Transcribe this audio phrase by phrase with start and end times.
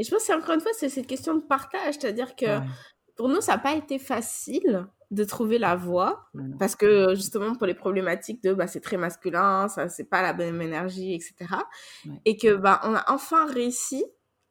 [0.00, 2.58] Et je pense que encore une fois, c'est cette question de partage, c'est-à-dire que
[3.16, 7.66] pour nous, ça n'a pas été facile de trouver la voie parce que justement pour
[7.66, 11.54] les problématiques de bah, c'est très masculin, ça c'est pas la même énergie, etc.
[12.24, 14.02] Et que bah on a enfin réussi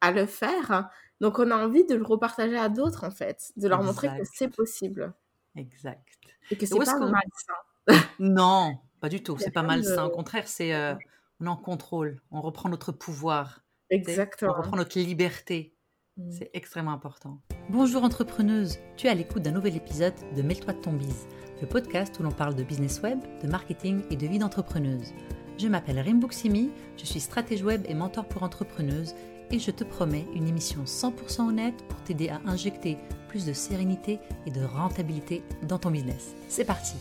[0.01, 0.87] à le faire,
[1.19, 4.23] donc on a envie de le repartager à d'autres en fait, de leur montrer que
[4.31, 5.13] c'est possible.
[5.55, 6.05] Exact.
[6.51, 8.03] Et que c'est pas malsain.
[8.19, 9.35] non, pas du tout.
[9.39, 10.05] C'est pas malsain.
[10.05, 10.93] Au contraire, c'est euh,
[11.39, 13.63] on est en contrôle, on reprend notre pouvoir.
[13.89, 14.53] Exactement.
[14.55, 15.75] On reprend notre liberté.
[16.17, 16.31] Mm.
[16.31, 17.41] C'est extrêmement important.
[17.69, 21.27] Bonjour entrepreneuse, tu es à l'écoute d'un nouvel épisode de Mêle-toi de ton bise,
[21.61, 25.13] le podcast où l'on parle de business web, de marketing et de vie d'entrepreneuse.
[25.57, 26.21] Je m'appelle Rim
[26.97, 29.13] je suis stratège web et mentor pour entrepreneuses
[29.51, 34.19] et je te promets une émission 100% honnête pour t'aider à injecter plus de sérénité
[34.45, 36.33] et de rentabilité dans ton business.
[36.47, 36.95] C'est parti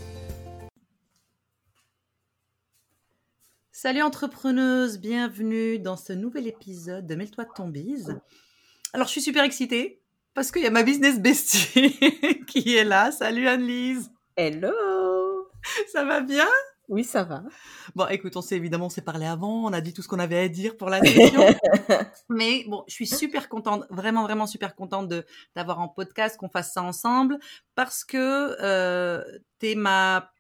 [3.81, 8.19] Salut entrepreneuse, bienvenue dans ce nouvel épisode de Mêle-toi de ton bise.
[8.93, 10.03] Alors je suis super excitée
[10.35, 11.97] parce qu'il y a ma business bestie
[12.49, 13.13] qui est là.
[13.13, 14.73] Salut Anne-Lise Hello
[15.93, 16.49] Ça va bien?
[16.89, 17.45] Oui, ça va.
[17.95, 20.19] Bon, écoute, on s'est évidemment on s'est parlé avant, on a dit tout ce qu'on
[20.19, 21.47] avait à dire pour la session.
[22.29, 26.49] Mais bon, je suis super contente, vraiment, vraiment super contente de d'avoir en podcast, qu'on
[26.49, 27.39] fasse ça ensemble,
[27.77, 29.23] parce que euh,
[29.61, 30.33] t'es ma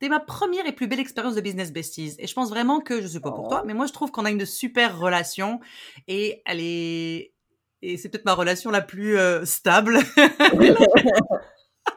[0.00, 2.14] T'es ma première et plus belle expérience de business besties.
[2.18, 3.66] Et je pense vraiment que, je sais pas pour toi, oh.
[3.66, 5.60] mais moi je trouve qu'on a une super relation
[6.06, 7.32] et elle est,
[7.82, 9.98] et c'est peut-être ma relation la plus euh, stable.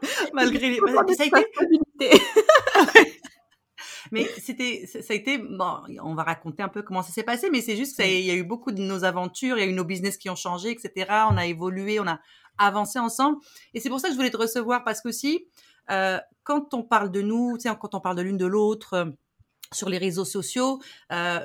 [0.34, 0.80] Malgré les,
[1.16, 1.46] ça a été.
[4.12, 7.50] mais c'était, ça a été, bon, on va raconter un peu comment ça s'est passé,
[7.50, 9.74] mais c'est juste qu'il y a eu beaucoup de nos aventures, il y a eu
[9.74, 11.08] nos business qui ont changé, etc.
[11.30, 12.20] On a évolué, on a
[12.58, 13.38] avancé ensemble.
[13.74, 15.48] Et c'est pour ça que je voulais te recevoir parce qu'aussi,
[15.90, 19.06] euh, quand on parle de nous, quand on parle de l'une de l'autre euh,
[19.74, 21.40] sur les réseaux sociaux, euh,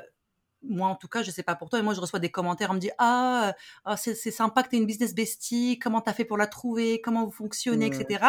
[0.63, 2.71] moi en tout cas, je sais pas pour toi, mais moi je reçois des commentaires,
[2.71, 3.53] on me dit ah,
[3.85, 6.99] ah c'est sympa que tu une business bestie, comment tu as fait pour la trouver,
[6.99, 8.25] comment vous fonctionnez, etc.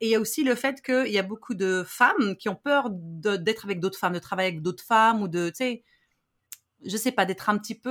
[0.00, 2.54] Et il y a aussi le fait qu'il y a beaucoup de femmes qui ont
[2.54, 5.84] peur d'être avec d'autres femmes, de travailler avec d'autres femmes ou de, tu sais,
[6.84, 7.90] je sais pas, d'être un petit peu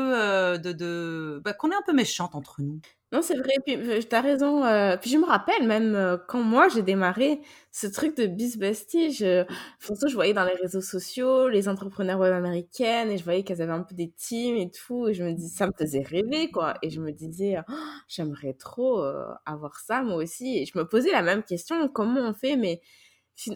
[0.60, 1.42] de, de...
[1.44, 2.80] Bah, qu'on est un peu méchante entre nous.
[3.14, 4.66] Non, c'est vrai, puis euh, tu as raison.
[4.66, 7.42] Euh, puis je me rappelle même euh, quand moi j'ai démarré
[7.72, 9.46] ce truc de Biz Bestie, je,
[9.80, 13.72] je voyais dans les réseaux sociaux les entrepreneurs web américaines et je voyais qu'elles avaient
[13.72, 15.08] un peu des teams et tout.
[15.08, 16.74] Et je me dis, ça me faisait rêver quoi.
[16.82, 17.74] Et je me disais, oh,
[18.08, 19.04] j'aimerais trop
[19.46, 20.58] avoir ça moi aussi.
[20.58, 22.82] Et je me posais la même question, comment on fait Mais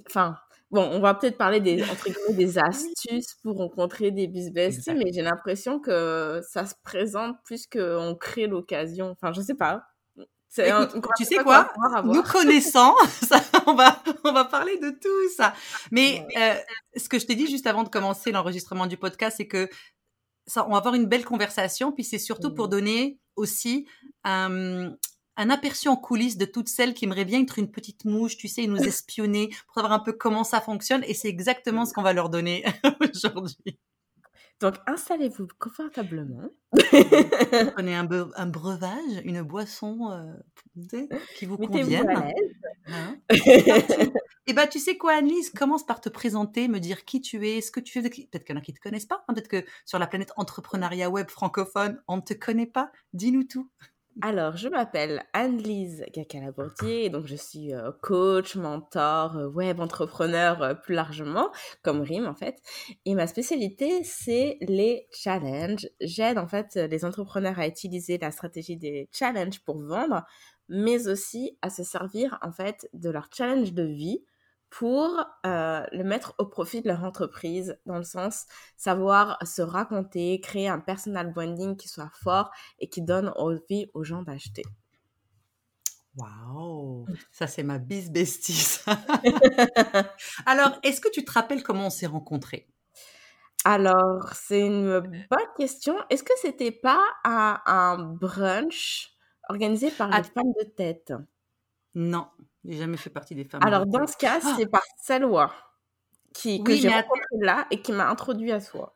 [0.08, 0.38] enfin,
[0.70, 5.22] Bon, on va peut-être parler des, entre des astuces pour rencontrer des bisbesties, mais j'ai
[5.22, 9.12] l'impression que ça se présente plus qu'on crée l'occasion.
[9.12, 9.84] Enfin, je sais pas.
[10.54, 11.72] tu sais quoi?
[12.04, 15.54] Nous connaissant, ça, on va on va parler de tout ça.
[15.92, 16.56] Mais euh,
[16.98, 19.70] ce que je t'ai dit juste avant de commencer l'enregistrement du podcast, c'est que
[20.48, 21.92] ça, on va avoir une belle conversation.
[21.92, 22.72] Puis c'est surtout pour mmh.
[22.72, 23.88] donner aussi
[24.24, 24.92] un,
[25.38, 28.48] un aperçu en coulisses de toutes celles qui aimeraient bien être une petite mouche, tu
[28.48, 31.04] sais, et nous espionner pour savoir un peu comment ça fonctionne.
[31.08, 32.66] Et c'est exactement ce qu'on va leur donner
[33.14, 33.80] aujourd'hui.
[34.60, 36.50] Donc, installez-vous confortablement.
[36.72, 41.04] Prenez un, un, breuvage, une boisson euh,
[41.36, 42.34] qui vous convienne.
[42.88, 47.22] Hein et eh ben, tu sais quoi, Annelise, commence par te présenter, me dire qui
[47.22, 48.10] tu es, ce que tu fais.
[48.10, 49.24] Peut-être qu'il y en a qui ne te connaissent pas.
[49.28, 52.92] Hein, peut-être que sur la planète entrepreneuriat web francophone, on ne te connaît pas.
[53.14, 53.70] Dis-nous tout.
[54.22, 60.74] Alors, je m'appelle Anne-Lise Gacalabourdier donc je suis euh, coach, mentor, euh, web entrepreneur euh,
[60.74, 61.52] plus largement,
[61.84, 62.60] comme rime en fait.
[63.06, 65.88] Et ma spécialité, c'est les challenges.
[66.02, 70.24] J'aide en fait les entrepreneurs à utiliser la stratégie des challenges pour vendre,
[70.68, 74.24] mais aussi à se servir en fait de leur challenge de vie
[74.70, 78.46] pour euh, le mettre au profit de leur entreprise, dans le sens
[78.76, 84.04] savoir se raconter, créer un personal branding qui soit fort et qui donne envie aux
[84.04, 84.64] gens d'acheter.
[86.16, 88.80] Waouh, ça c'est ma bis bestie.
[90.48, 92.68] Alors, est-ce que tu te rappelles comment on s'est rencontrés?
[93.66, 95.96] Alors, c'est une bonne question.
[96.10, 99.14] Est-ce que c'était pas un, un brunch
[99.50, 101.14] organisé par les femmes de tête?
[101.96, 102.28] Non,
[102.66, 103.62] j'ai jamais fait partie des femmes.
[103.64, 104.56] Alors, dans ce cas, ah!
[104.58, 105.54] c'est par Salwa
[106.34, 108.94] qui, que j'ai rencontré là et qui m'a introduit à soi.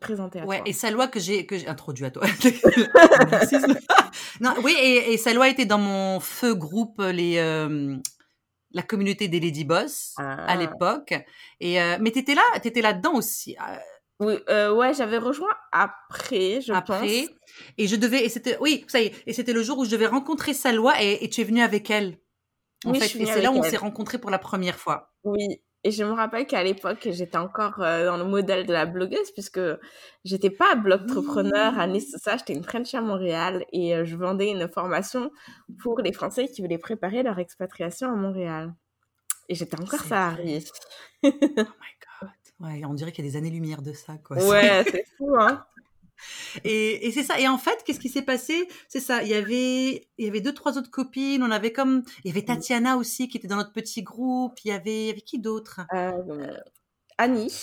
[0.00, 2.22] Présenté à ouais, et Salwa que j'ai que j'ai introduit à toi.
[4.40, 7.96] non, oui, et, et Salwa était dans mon feu groupe les euh,
[8.72, 10.56] la communauté des Lady Boss à ah.
[10.56, 11.12] l'époque.
[11.60, 13.56] Et euh, mais t'étais là, t'étais là dedans aussi.
[14.20, 14.70] Euh.
[14.70, 17.26] Oui, ouais, j'avais rejoint après, je après,
[17.78, 19.90] Et je devais, et c'était, oui, ça y est, et c'était le jour où je
[19.90, 22.18] devais rencontrer Salwa et, et tu es venue avec elle.
[22.84, 25.12] En fait, et c'est là où on s'est rencontrés pour la première fois.
[25.24, 28.86] Oui, Et je me rappelle qu'à l'époque, j'étais encore euh, dans le modèle de la
[28.86, 29.60] blogueuse, puisque
[30.24, 34.50] j'étais pas blog-entrepreneur à Nice, ça, j'étais une French à Montréal, et euh, je vendais
[34.50, 35.30] une formation
[35.82, 38.74] pour les Français qui voulaient préparer leur expatriation à Montréal.
[39.48, 40.62] Et j'étais encore salariée.
[41.24, 41.99] oh my.
[42.60, 44.36] Ouais, on dirait qu'il y a des années-lumière de ça, quoi.
[44.36, 45.64] Ouais, c'est fou, hein.
[46.64, 47.40] Et, et c'est ça.
[47.40, 48.68] Et en fait, qu'est-ce qui s'est passé?
[48.88, 49.22] C'est ça.
[49.22, 51.42] Il y avait, il y avait deux, trois autres copines.
[51.42, 54.58] On avait comme, il y avait Tatiana aussi qui était dans notre petit groupe.
[54.64, 55.80] Il y avait, il y avait qui d'autre?
[55.94, 56.52] Euh,
[57.16, 57.54] Annie.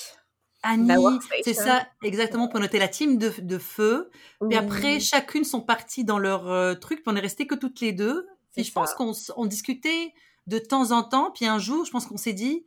[0.63, 4.09] Annie, c'est ça, exactement, pour noter la team de, de feu.
[4.41, 7.55] Et Puis après, chacune sont parties dans leur euh, truc, puis on est resté que
[7.55, 8.27] toutes les deux.
[8.57, 10.13] Et je pense qu'on on discutait
[10.47, 11.31] de temps en temps.
[11.31, 12.65] Puis un jour, je pense qu'on s'est dit,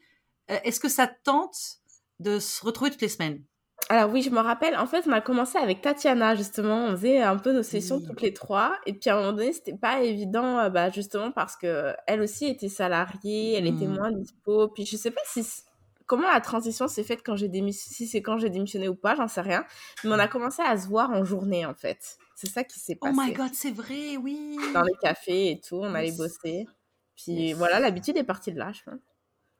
[0.50, 1.81] euh, est-ce que ça tente
[2.20, 3.43] de se retrouver toutes les semaines
[3.88, 7.22] alors oui, je me rappelle, en fait, on a commencé avec Tatiana, justement, on faisait
[7.22, 10.02] un peu nos sessions toutes les trois, et puis à un moment donné, c'était pas
[10.02, 13.94] évident, euh, bah, justement, parce que elle aussi était salariée, elle était mmh.
[13.94, 15.44] moins dispo, puis je sais pas si
[16.06, 19.17] comment la transition s'est faite quand j'ai démissionné, si c'est quand j'ai démissionné ou pas,
[19.17, 19.64] j'en sais rien,
[20.05, 22.17] mais on a commencé à se voir en journée, en fait.
[22.37, 23.17] C'est ça qui s'est passé.
[23.19, 24.56] Oh my god, c'est vrai, oui.
[24.72, 26.67] Dans les cafés et tout, on allait bosser.
[27.17, 29.00] Puis voilà, l'habitude est partie de là, je pense.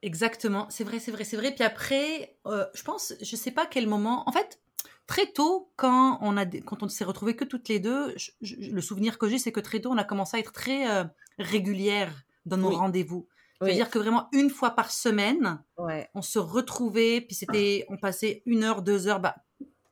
[0.03, 1.51] Exactement, c'est vrai, c'est vrai, c'est vrai.
[1.51, 4.27] Puis après, euh, je pense, je sais pas quel moment.
[4.27, 4.59] En fait,
[5.05, 9.19] très tôt, quand on a, quand on s'est retrouvés que toutes les deux, le souvenir
[9.19, 11.03] que j'ai, c'est que très tôt, on a commencé à être très euh,
[11.37, 12.11] régulière
[12.45, 13.27] dans nos rendez-vous.
[13.61, 15.61] C'est-à-dire que vraiment une fois par semaine,
[16.15, 19.35] on se retrouvait, puis c'était, on passait une heure, deux heures, bah,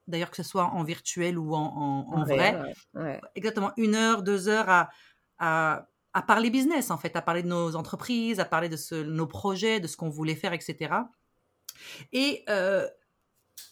[0.07, 2.59] d'ailleurs que ce soit en virtuel ou en, en, vrai,
[3.35, 3.71] exactement.
[3.77, 4.89] Une heure, deux heures à,
[5.37, 8.95] à à parler business, en fait, à parler de nos entreprises, à parler de ce,
[8.95, 10.93] nos projets, de ce qu'on voulait faire, etc.
[12.11, 12.87] Et euh,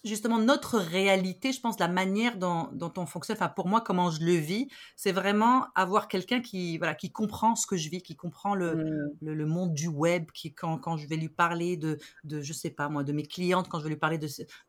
[0.03, 4.11] justement, notre réalité, je pense, la manière dont, dont, on fonctionne, enfin, pour moi, comment
[4.11, 8.01] je le vis, c'est vraiment avoir quelqu'un qui, voilà, qui comprend ce que je vis,
[8.01, 9.15] qui comprend le, mmh.
[9.21, 12.69] le, monde du web, qui, quand, quand, je vais lui parler de, de, je sais
[12.69, 14.19] pas moi, de mes clientes, quand je vais lui parler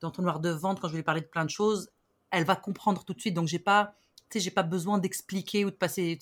[0.01, 1.91] d'entonnoir de, de vente, quand je vais lui parler de plein de choses,
[2.31, 3.35] elle va comprendre tout de suite.
[3.35, 3.95] Donc, j'ai pas,
[4.31, 6.19] tu sais, j'ai pas besoin d'expliquer ou de passer,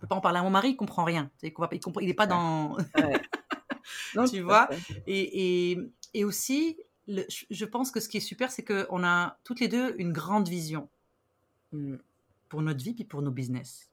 [0.00, 1.30] je peux pas en parler à mon mari, il comprend rien.
[1.42, 2.78] Il n'est est pas dans.
[4.30, 4.70] tu vois?
[5.06, 5.78] Et, et,
[6.14, 9.68] et, aussi, le, je pense que ce qui est super, c'est qu'on a toutes les
[9.68, 10.88] deux une grande vision
[11.72, 11.96] mmh,
[12.48, 13.90] pour notre vie puis pour nos business.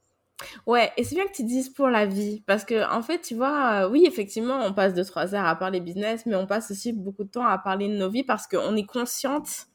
[0.66, 3.36] Ouais, et c'est bien que tu dises pour la vie, parce que en fait, tu
[3.36, 6.72] vois, euh, oui, effectivement, on passe deux trois heures à parler business, mais on passe
[6.72, 9.68] aussi beaucoup de temps à parler de nos vies parce qu'on est consciente,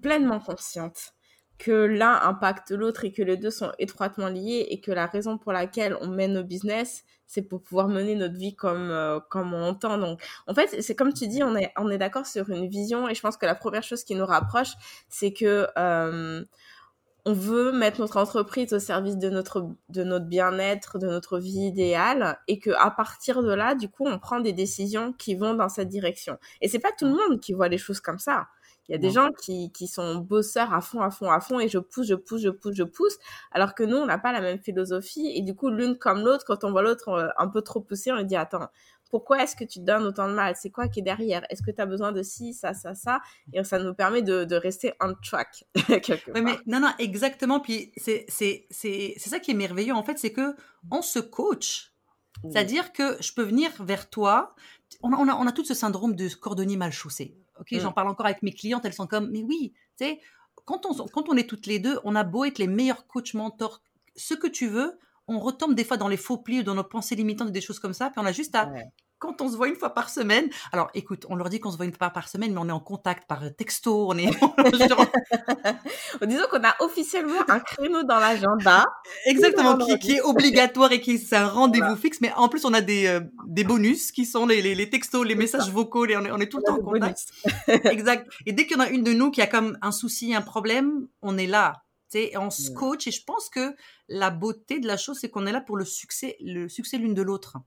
[0.00, 1.14] pleinement consciente,
[1.58, 5.38] que l'un impacte l'autre et que les deux sont étroitement liés et que la raison
[5.38, 9.52] pour laquelle on mène nos business, c'est pour pouvoir mener notre vie comme euh, comme
[9.54, 9.98] on entend.
[9.98, 13.08] Donc, en fait, c'est comme tu dis, on est on est d'accord sur une vision
[13.08, 14.72] et je pense que la première chose qui nous rapproche,
[15.08, 16.44] c'est que euh,
[17.26, 21.66] on veut mettre notre entreprise au service de notre de notre bien-être, de notre vie
[21.66, 25.54] idéale et que à partir de là, du coup, on prend des décisions qui vont
[25.54, 26.38] dans cette direction.
[26.62, 28.46] Et c'est pas tout le monde qui voit les choses comme ça.
[28.88, 31.60] Il y a des gens qui, qui sont bosseurs à fond, à fond, à fond,
[31.60, 33.18] et je pousse, je pousse, je pousse, je pousse,
[33.52, 36.44] alors que nous, on n'a pas la même philosophie, et du coup, l'une comme l'autre,
[36.46, 38.68] quand on voit l'autre euh, un peu trop poussé, on dit, attends,
[39.10, 40.54] pourquoi est-ce que tu te donnes autant de mal?
[40.56, 41.42] C'est quoi qui est derrière?
[41.50, 43.20] Est-ce que tu as besoin de ci, ça, ça, ça?
[43.52, 45.64] Et ça nous permet de, de rester on track.
[45.88, 47.60] oui, mais non, non, exactement.
[47.60, 50.54] Puis c'est ça qui est merveilleux, en fait, c'est que
[50.90, 51.92] on se coach.
[52.42, 54.54] C'est-à-dire que je peux venir vers toi.
[55.02, 57.36] On a, on a, on a tout ce syndrome de cordonnier mal chaussé.
[57.60, 60.20] Ok, j'en parle encore avec mes clientes, elles sont comme, mais oui, tu sais,
[60.64, 63.34] quand on, quand on est toutes les deux, on a beau être les meilleurs coachs,
[63.34, 63.82] mentors,
[64.16, 66.84] ce que tu veux, on retombe des fois dans les faux plis ou dans nos
[66.84, 68.72] pensées limitantes, des choses comme ça, puis on a juste à
[69.18, 70.48] quand on se voit une fois par semaine.
[70.72, 72.72] Alors, écoute, on leur dit qu'on se voit une fois par semaine, mais on est
[72.72, 74.08] en contact par texto.
[74.10, 74.26] On est.
[76.26, 78.86] Disons qu'on a officiellement un créneau dans l'agenda.
[79.26, 82.20] Exactement, qui, est obligatoire et qui est un rendez-vous fixe.
[82.20, 85.34] Mais en plus, on a des, euh, des bonus qui sont les, les, textos, les
[85.34, 86.06] messages vocaux.
[86.06, 87.26] Et on, est, on est tout le temps en contact.
[87.84, 88.30] exact.
[88.46, 90.42] Et dès qu'il y en a une de nous qui a comme un souci, un
[90.42, 91.82] problème, on est là.
[92.14, 93.06] Et on se coach.
[93.06, 93.74] Et je pense que
[94.08, 97.14] la beauté de la chose, c'est qu'on est là pour le succès, le succès l'une
[97.14, 97.58] de l'autre.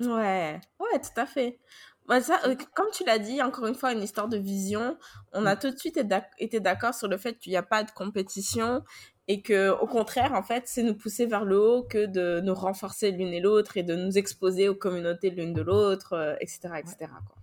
[0.00, 1.58] Ouais, ouais, tout à fait.
[2.06, 4.98] Bah, ça, euh, comme tu l'as dit, encore une fois, une histoire de vision.
[5.32, 5.58] On a mm.
[5.58, 5.98] tout de suite
[6.38, 8.82] été d'accord sur le fait qu'il n'y a pas de compétition
[9.26, 12.54] et que, au contraire, en fait, c'est nous pousser vers le haut que de nous
[12.54, 16.74] renforcer l'une et l'autre et de nous exposer aux communautés l'une de l'autre, etc., euh,
[16.76, 16.96] etc.
[17.00, 17.08] Ouais.
[17.08, 17.36] Quoi.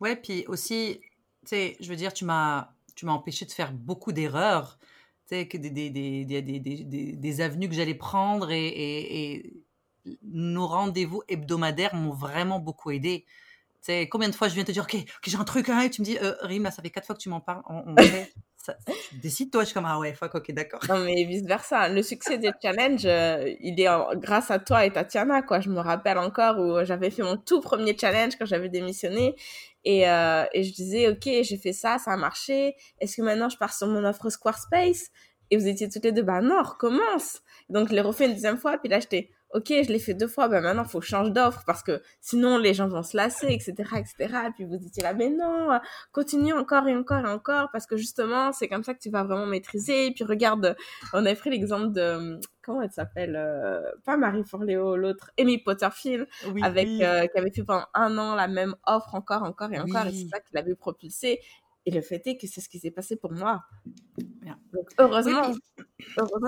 [0.00, 1.00] ouais, puis aussi,
[1.42, 4.78] tu sais, je veux dire, tu m'as, tu m'as empêché de faire beaucoup d'erreurs,
[5.28, 6.60] tu sais, que des, des, des, des,
[7.12, 9.65] des, avenues que j'allais prendre et, et
[10.22, 13.24] nos rendez-vous hebdomadaires m'ont vraiment beaucoup aidé.
[13.80, 16.00] C'est combien de fois je viens te dire, ok, j'ai un truc, hein, et tu
[16.00, 17.94] me dis, euh, Rim, ça fait quatre fois que tu m'en parles, on,
[19.22, 20.80] Décide-toi, je suis comme, ah ouais, fuck, ok, d'accord.
[20.88, 21.88] Non, mais vice-versa.
[21.88, 23.86] Le succès des challenges, euh, il est
[24.16, 25.60] grâce à toi et Tatiana, quoi.
[25.60, 29.36] Je me rappelle encore où j'avais fait mon tout premier challenge quand j'avais démissionné.
[29.84, 32.74] Et, euh, et je disais, ok, j'ai fait ça, ça a marché.
[32.98, 35.10] Est-ce que maintenant je pars sur mon offre Squarespace?
[35.50, 37.40] Et vous étiez toutes les deux, bah non, recommence.
[37.68, 40.28] Donc je l'ai refait une deuxième fois, puis là j'étais, ok, je l'ai fait deux
[40.28, 43.16] fois, ben maintenant, faut que je change d'offre parce que sinon, les gens vont se
[43.16, 44.14] lasser, etc., etc.
[44.48, 45.78] Et puis, vous dites là, mais non,
[46.12, 49.24] continue encore et encore et encore parce que justement, c'est comme ça que tu vas
[49.24, 50.06] vraiment maîtriser.
[50.06, 50.76] Et puis, regarde,
[51.12, 56.26] on a pris l'exemple de, comment elle s'appelle, euh, pas Marie Forleo, l'autre, Amy Potterfield,
[56.62, 60.06] avec, euh, qui avait fait pendant un an la même offre encore, encore et encore.
[60.06, 61.40] Et c'est ça qui l'avait propulsé.
[61.86, 63.62] Et le fait est que c'est ce qui s'est passé pour moi.
[64.72, 65.54] Donc, heureusement.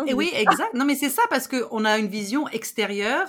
[0.07, 0.75] et oui, exact.
[0.75, 3.29] Non, mais c'est ça parce qu'on a une vision extérieure.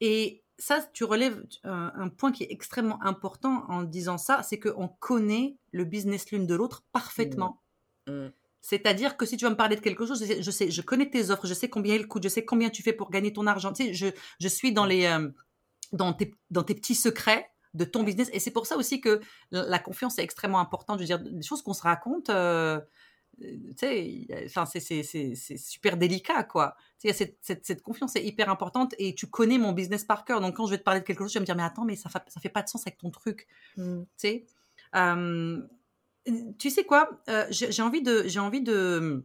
[0.00, 4.88] Et ça, tu relèves un, point qui est extrêmement important en disant ça, c'est qu'on
[4.88, 7.62] connaît le business l'une de l'autre parfaitement.
[8.06, 8.12] Mmh.
[8.12, 8.32] Mmh.
[8.60, 11.30] C'est-à-dire que si tu vas me parler de quelque chose, je sais, je connais tes
[11.30, 13.72] offres, je sais combien elles coûtent, je sais combien tu fais pour gagner ton argent.
[13.72, 14.08] Tu sais, je,
[14.40, 15.30] je suis dans les, euh,
[15.92, 18.28] dans tes, dans tes petits secrets de ton business.
[18.32, 19.20] Et c'est pour ça aussi que
[19.50, 20.98] la confiance est extrêmement importante.
[20.98, 22.80] Je veux dire, des choses qu'on se raconte, euh,
[23.40, 26.76] tu sais, enfin, c'est super délicat, quoi.
[26.98, 30.24] Tu sais, cette, cette, cette, confiance est hyper importante et tu connais mon business par
[30.24, 30.40] cœur.
[30.40, 31.84] Donc, quand je vais te parler de quelque chose, tu vas me dire, mais attends,
[31.84, 33.46] mais ça, ça fait pas de sens avec ton truc.
[33.76, 34.02] Mmh.
[34.02, 34.46] Tu sais,
[34.96, 35.62] euh,
[36.58, 39.24] tu sais quoi, euh, j'ai envie de, j'ai envie de,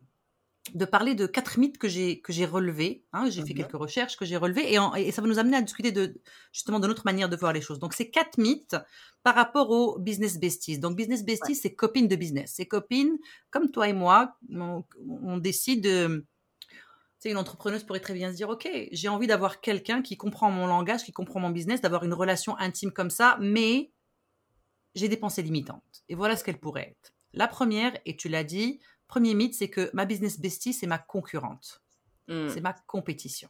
[0.74, 3.03] de parler de quatre mythes que j'ai que j'ai relevés.
[3.12, 5.62] Hein, j'ai fait quelques recherches que j'ai relevées et, et, ça va nous amener à
[5.62, 6.22] discuter de
[6.53, 7.79] justement de notre manière de voir les choses.
[7.79, 8.75] Donc c'est quatre mythes
[9.24, 10.79] par rapport aux business besties.
[10.79, 12.53] Donc business besties, c'est copines de business.
[12.55, 13.17] C'est copines
[13.51, 14.38] comme toi et moi.
[14.50, 15.84] On, décide.
[15.84, 16.25] De,
[17.20, 20.50] c'est une entrepreneuse pourrait très bien se dire ok, j'ai envie d'avoir quelqu'un qui comprend
[20.50, 23.91] mon langage, qui comprend mon business, d'avoir une relation intime comme ça, mais
[24.96, 26.03] j'ai des pensées limitantes.
[26.08, 27.13] Et voilà ce qu'elle pourrait être.
[27.34, 30.98] La première, et tu l'as dit, Premier mythe, c'est que ma business bestie, c'est ma
[30.98, 31.81] concurrente.
[32.27, 32.50] Hmm.
[32.50, 33.50] C'est ma compétition.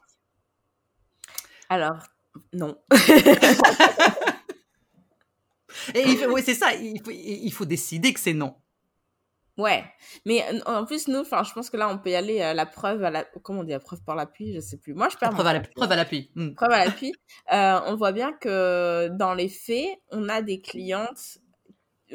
[1.68, 2.02] Alors,
[2.52, 2.76] non.
[5.94, 6.74] Et oui, c'est ça.
[6.74, 8.56] Il faut, il faut décider que c'est non.
[9.56, 9.84] Ouais,
[10.26, 12.66] mais en plus nous, enfin, je pense que là, on peut y aller à la
[12.66, 14.94] preuve, à la, comment on dit, la preuve par l'appui, je sais plus.
[14.94, 15.30] Moi, je perds.
[15.30, 16.32] Preuve, à la, preuve à l'appui.
[16.34, 16.54] Hmm.
[16.54, 17.12] Preuve à l'appui.
[17.52, 21.38] Euh, on voit bien que dans les faits, on a des clientes,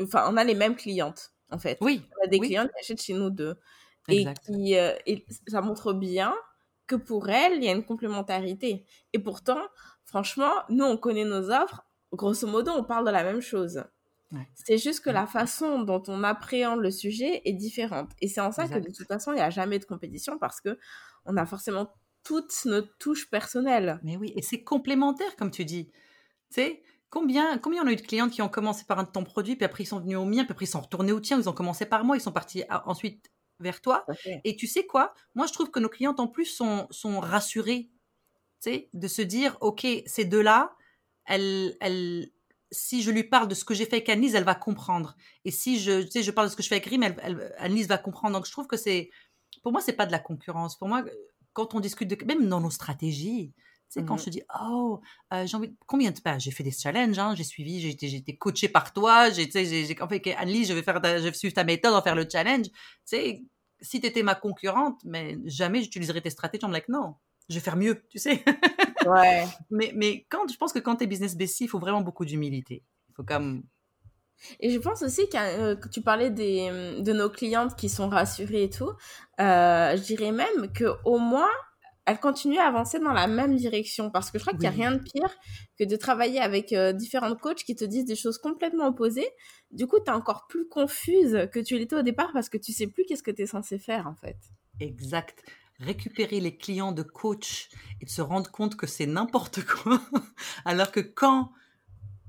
[0.01, 1.77] enfin, on a les mêmes clientes en fait.
[1.81, 2.01] Oui.
[2.19, 3.55] On a des clients qui achètent chez nous deux.
[4.07, 6.33] Et, qui, euh, et ça montre bien
[6.87, 8.85] que pour elles, il y a une complémentarité.
[9.13, 9.61] Et pourtant,
[10.03, 11.85] franchement, nous, on connaît nos offres.
[12.11, 13.83] Grosso modo, on parle de la même chose.
[14.53, 18.11] C'est juste que la façon dont on appréhende le sujet est différente.
[18.21, 20.61] Et c'est en ça que de toute façon, il n'y a jamais de compétition parce
[20.61, 20.77] que
[21.25, 21.91] on a forcément
[22.23, 23.99] toutes nos touches personnelles.
[24.03, 25.87] Mais oui, et c'est complémentaire, comme tu dis.
[26.51, 29.09] Tu sais, Combien, combien on a eu de clientes qui ont commencé par un de
[29.09, 31.19] ton produit, puis après ils sont venus au mien, puis après ils sont retournés au
[31.19, 34.05] tien, ils ont commencé par moi, ils sont partis ensuite vers toi.
[34.43, 35.13] Et tu sais quoi?
[35.35, 37.89] Moi, je trouve que nos clientes en plus sont, sont rassurées,
[38.61, 40.75] tu sais, de se dire, ok, ces deux-là,
[41.25, 42.31] elles, elles,
[42.71, 45.15] si je lui parle de ce que j'ai fait avec Annelise, elle va comprendre.
[45.45, 47.15] Et si je, tu sais, je parle de ce que je fais avec Rim, elle,
[47.21, 48.35] elle, Annelise va comprendre.
[48.35, 49.09] Donc, je trouve que c'est,
[49.63, 50.77] pour moi, c'est pas de la concurrence.
[50.77, 51.03] Pour moi,
[51.53, 53.53] quand on discute de, même dans nos stratégies,
[53.89, 55.01] tu sais, quand mmh je te dis, oh,
[55.33, 56.37] euh, j'ai envie, combien de, pas?
[56.37, 59.45] J'ai fait des challenges, hein, j'ai suivi, j'ai été, j'ai été coachée par toi, j'ai,
[59.45, 62.01] tu sais, j'ai, en fait, Anne-Lise, je vais faire, je vais suivre ta méthode, en
[62.03, 62.67] faire le challenge.
[62.67, 62.71] Tu
[63.05, 63.43] sais,
[63.81, 66.63] si tu étais ma concurrente, mais jamais j'utiliserais tes stratégies.
[66.65, 67.15] en me like, non,
[67.49, 68.43] je vais faire mieux, tu sais.
[69.07, 69.45] ouais.
[69.71, 72.25] Mais, mais quand, je pense que quand tu es business bestie, il faut vraiment beaucoup
[72.25, 72.83] d'humilité.
[73.09, 73.63] Il faut comme,
[74.59, 78.63] et je pense aussi euh, que tu parlais des, de nos clientes qui sont rassurées
[78.63, 78.91] et tout.
[79.39, 81.49] Euh, je dirais même que au moins
[82.05, 84.71] elle continue à avancer dans la même direction parce que je crois qu'il n'y a
[84.71, 85.35] rien de pire
[85.77, 89.27] que de travailler avec euh, différents coachs qui te disent des choses complètement opposées.
[89.71, 92.73] Du coup, tu es encore plus confuse que tu l'étais au départ parce que tu
[92.73, 94.37] sais plus qu'est-ce que tu es censé faire en fait.
[94.79, 95.43] Exact.
[95.79, 97.69] Récupérer les clients de coach
[98.01, 100.01] et de se rendre compte que c'est n'importe quoi.
[100.65, 101.51] Alors que quand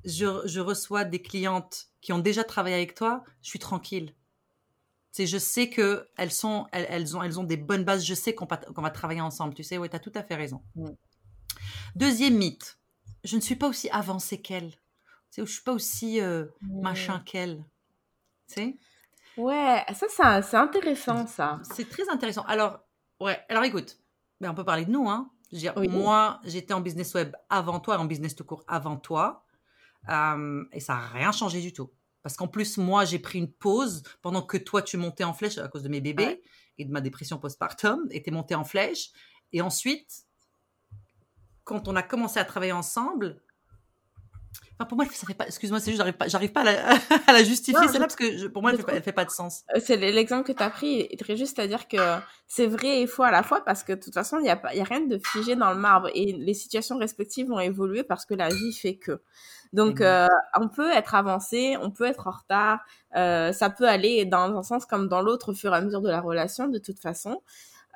[0.05, 4.15] je, je reçois des clientes qui ont déjà travaillé avec toi, je suis tranquille
[5.13, 8.05] c'est je sais que elles sont elles, elles, ont elles ont des bonnes bases.
[8.05, 9.79] Je sais qu'on va, travailler ensemble tu sais.
[9.79, 10.63] Ouais tu as tout à fait raison.
[11.97, 12.79] Deuxième mythe.
[13.25, 14.73] Je ne suis pas aussi avancée qu'elle.
[15.31, 17.65] Sais je suis pas aussi euh, machin qu'elle.
[18.49, 18.79] Tu sais?
[19.37, 21.61] Ouais ça c'est intéressant ça.
[21.75, 22.43] C'est très intéressant.
[22.43, 22.81] Alors
[23.21, 23.39] ouais.
[23.49, 23.99] Alors écoute
[24.41, 25.31] ben, on peut parler de nous hein.
[25.53, 29.45] Dire, moi j'étais en business web avant toi en business tout court avant toi.
[30.09, 31.91] Euh, et ça n'a rien changé du tout
[32.23, 35.59] parce qu'en plus, moi, j'ai pris une pause pendant que toi, tu montais en flèche
[35.59, 36.43] à cause de mes bébés
[36.79, 39.11] et de ma dépression postpartum, et tu monté en flèche.
[39.53, 40.27] Et ensuite,
[41.65, 43.43] quand on a commencé à travailler ensemble,
[44.89, 45.47] pour moi, ça fait pas.
[45.47, 46.73] Excuse-moi, c'est juste, j'arrive pas, j'arrive pas à la,
[47.27, 49.65] à la justifier celle-là parce que pour moi, elle fait, pas, fait pas de sens.
[49.75, 51.07] Euh, c'est l'exemple que tu as pris.
[51.11, 51.99] Il très juste à dire que
[52.47, 54.57] c'est vrai et faux à la fois parce que de toute façon, il n'y a,
[54.57, 58.03] pas, y a rien de figé dans le marbre et les situations respectives vont évoluer
[58.03, 59.21] parce que la vie fait que.
[59.73, 60.27] Donc, euh,
[60.59, 62.81] on peut être avancé, on peut être en retard.
[63.17, 66.01] Euh, ça peut aller dans un sens comme dans l'autre au fur et à mesure
[66.01, 67.41] de la relation, de toute façon.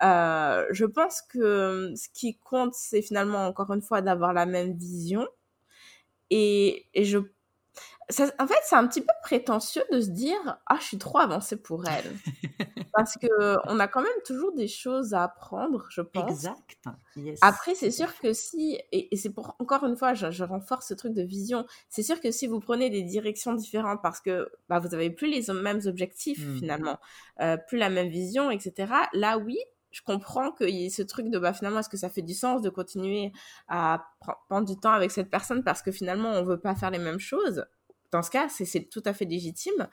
[0.03, 4.75] Euh, je pense que ce qui compte, c'est finalement encore une fois d'avoir la même
[4.77, 5.27] vision
[6.31, 7.19] et, et je
[8.11, 11.19] ça, en fait, c'est un petit peu prétentieux de se dire ah je suis trop
[11.19, 12.13] avancée pour elle
[12.93, 16.31] parce que on a quand même toujours des choses à apprendre, je pense.
[16.31, 16.85] Exact.
[17.41, 20.95] Après, c'est sûr que si et, c'est pour encore une fois, je, je, renforce ce
[20.95, 21.65] truc de vision.
[21.89, 25.29] C'est sûr que si vous prenez des directions différentes parce que bah, vous avez plus
[25.29, 26.59] les mêmes objectifs mmh.
[26.59, 26.99] finalement,
[27.41, 28.93] euh, plus la même vision, etc.
[29.15, 29.59] Là, oui,
[29.95, 32.35] je comprends qu'il y ait ce truc de bah finalement est-ce que ça fait du
[32.35, 33.33] sens de continuer
[33.69, 34.05] à
[34.49, 37.21] prendre du temps avec cette personne parce que finalement on veut pas faire les mêmes
[37.21, 37.65] choses?
[38.11, 39.89] Dans ce cas c'est tout à fait légitime.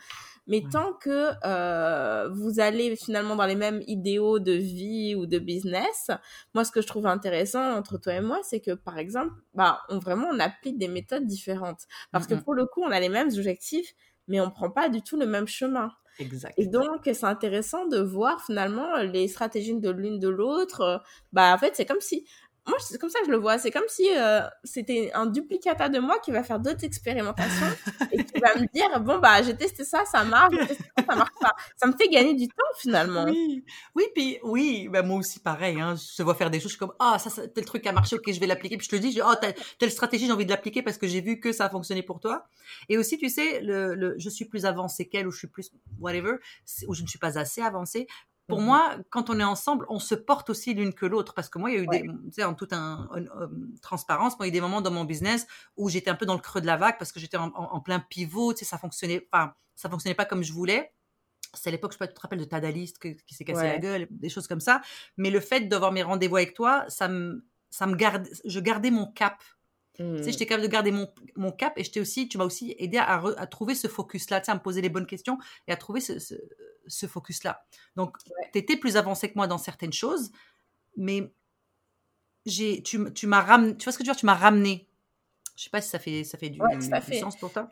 [0.47, 5.37] Mais tant que euh, vous allez finalement dans les mêmes idéaux de vie ou de
[5.37, 6.09] business
[6.55, 9.81] moi ce que je trouve intéressant entre toi et moi c'est que par exemple bah
[9.89, 11.85] on vraiment on applique des méthodes différentes.
[12.11, 13.93] Parce que pour le coup on a les mêmes objectifs
[14.27, 16.57] mais on prend pas du tout le même chemin Exact.
[16.57, 21.01] Et donc, c'est intéressant de voir finalement les stratégies de l'une de l'autre.
[21.33, 22.25] Bah, en fait, c'est comme si
[22.67, 23.57] moi, c'est comme ça que je le vois.
[23.57, 27.65] C'est comme si euh, c'était un duplicata de moi qui va faire d'autres expérimentations
[28.11, 30.55] et qui va me dire bon bah j'ai testé ça, ça marche,
[31.09, 31.55] ça, marche pas.
[31.75, 33.25] Ça me fait gagner du temps finalement.
[33.25, 33.65] Oui,
[33.95, 35.81] oui, puis oui, bah, moi aussi pareil.
[35.81, 37.91] Hein, je vois faire des choses, je suis comme ah ça, ça, tel truc a
[37.93, 38.77] marché, ok je vais l'appliquer.
[38.77, 39.33] Puis je te dis oh
[39.79, 42.19] telle stratégie j'ai envie de l'appliquer parce que j'ai vu que ça a fonctionné pour
[42.19, 42.45] toi.
[42.89, 45.71] Et aussi tu sais le, le je suis plus avancé qu'elle ou je suis plus
[45.99, 46.35] whatever
[46.87, 48.07] ou je ne suis pas assez avancée
[48.51, 51.33] pour mmh moi, quand on est ensemble, on se porte aussi l'une que l'autre.
[51.33, 53.09] Parce que moi, il y a eu des, tu sais, en toute un,
[53.81, 56.25] transparence, moi, il y a eu des moments dans mon business où j'étais un peu
[56.25, 58.77] dans le creux de la vague parce que j'étais en, plein pivot, tu sais, ça
[58.77, 60.91] fonctionnait, enfin, ça fonctionnait pas comme je voulais.
[61.53, 63.77] C'est à l'époque, je sais pas, tu te rappelles de Tadaliste qui s'est cassé la
[63.77, 64.81] gueule, des choses comme ça.
[65.17, 68.91] Mais le fait d'avoir mes rendez-vous avec toi, ça me, ça me garde, je gardais
[68.91, 69.41] mon cap
[69.93, 70.31] tu sais, mmh.
[70.31, 73.21] j'étais capable de garder mon, mon cap et j'étais aussi, tu m'as aussi aidé à,
[73.37, 75.99] à trouver ce focus-là, tu sais, à me poser les bonnes questions et à trouver
[75.99, 76.35] ce, ce,
[77.07, 77.65] focus-là.
[77.95, 78.17] Donc,
[78.51, 80.31] tu étais plus avancé que moi dans certaines choses,
[80.97, 81.33] mais
[82.45, 84.87] j'ai, tu, tu m'as ramené, tu vois ce que je veux dire, tu m'as ramené.
[85.55, 86.59] Je sais pas si ça fait, ça fait du,
[87.19, 87.69] sens pour toi.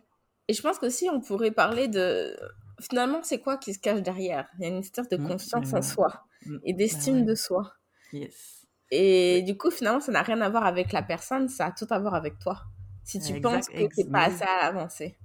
[0.47, 2.37] Et je pense qu'aussi, on pourrait parler de.
[2.79, 4.47] Finalement, c'est quoi qui se cache derrière?
[4.57, 7.35] Il y a une histoire de mmh, confiance en soi mmh, et d'estime bah de
[7.35, 7.73] soi.
[8.13, 8.65] Yes.
[8.91, 11.87] Et du coup, finalement, ça n'a rien à voir avec la personne, ça a tout
[11.89, 12.63] à voir avec toi.
[13.03, 15.17] Si tu penses que tu n'es pas assez avancé.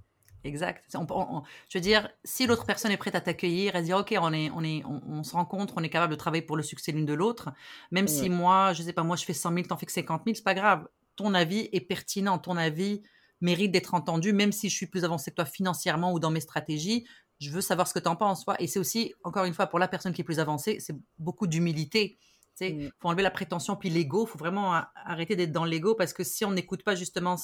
[0.45, 0.85] Exact.
[0.93, 4.51] je veux dire, si l'autre personne est prête à t'accueillir, à dire, OK, on, est,
[4.51, 7.15] on, est, on, se rencontre, on est capable de travailler pour le succès l'une de
[7.15, 7.51] l'autre,
[7.91, 10.23] même si moi, je sais pas, moi, je fais 100 000, t'en fais que 50
[10.27, 10.87] 000, c'est pas grave.
[11.17, 13.03] Ton avis est pertinent, ton avis
[13.41, 16.41] mérite d'être entendu, même si je suis plus avancé que toi financièrement ou dans mes
[16.41, 17.07] stratégies.
[17.41, 18.55] Je veux savoir ce que tu en penses, toi.
[18.59, 21.47] Et c'est aussi, encore une fois, pour la personne qui est plus avancée, c'est beaucoup
[21.47, 22.19] d'humilité.
[22.61, 24.27] Il faut enlever la prétention puis l'ego.
[24.27, 27.37] Il faut vraiment arrêter d'être dans l'ego parce que si on n'écoute pas justement,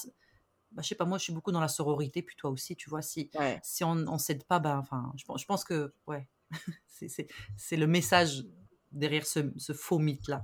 [0.71, 2.89] bah, je sais pas, moi je suis beaucoup dans la sororité, puis toi aussi, tu
[2.89, 3.29] vois, si,
[3.63, 6.27] si on ne cède pas, bah, enfin, je, je pense que ouais,
[6.87, 8.45] c'est le message
[8.91, 10.43] derrière ce, ce faux mythe-là.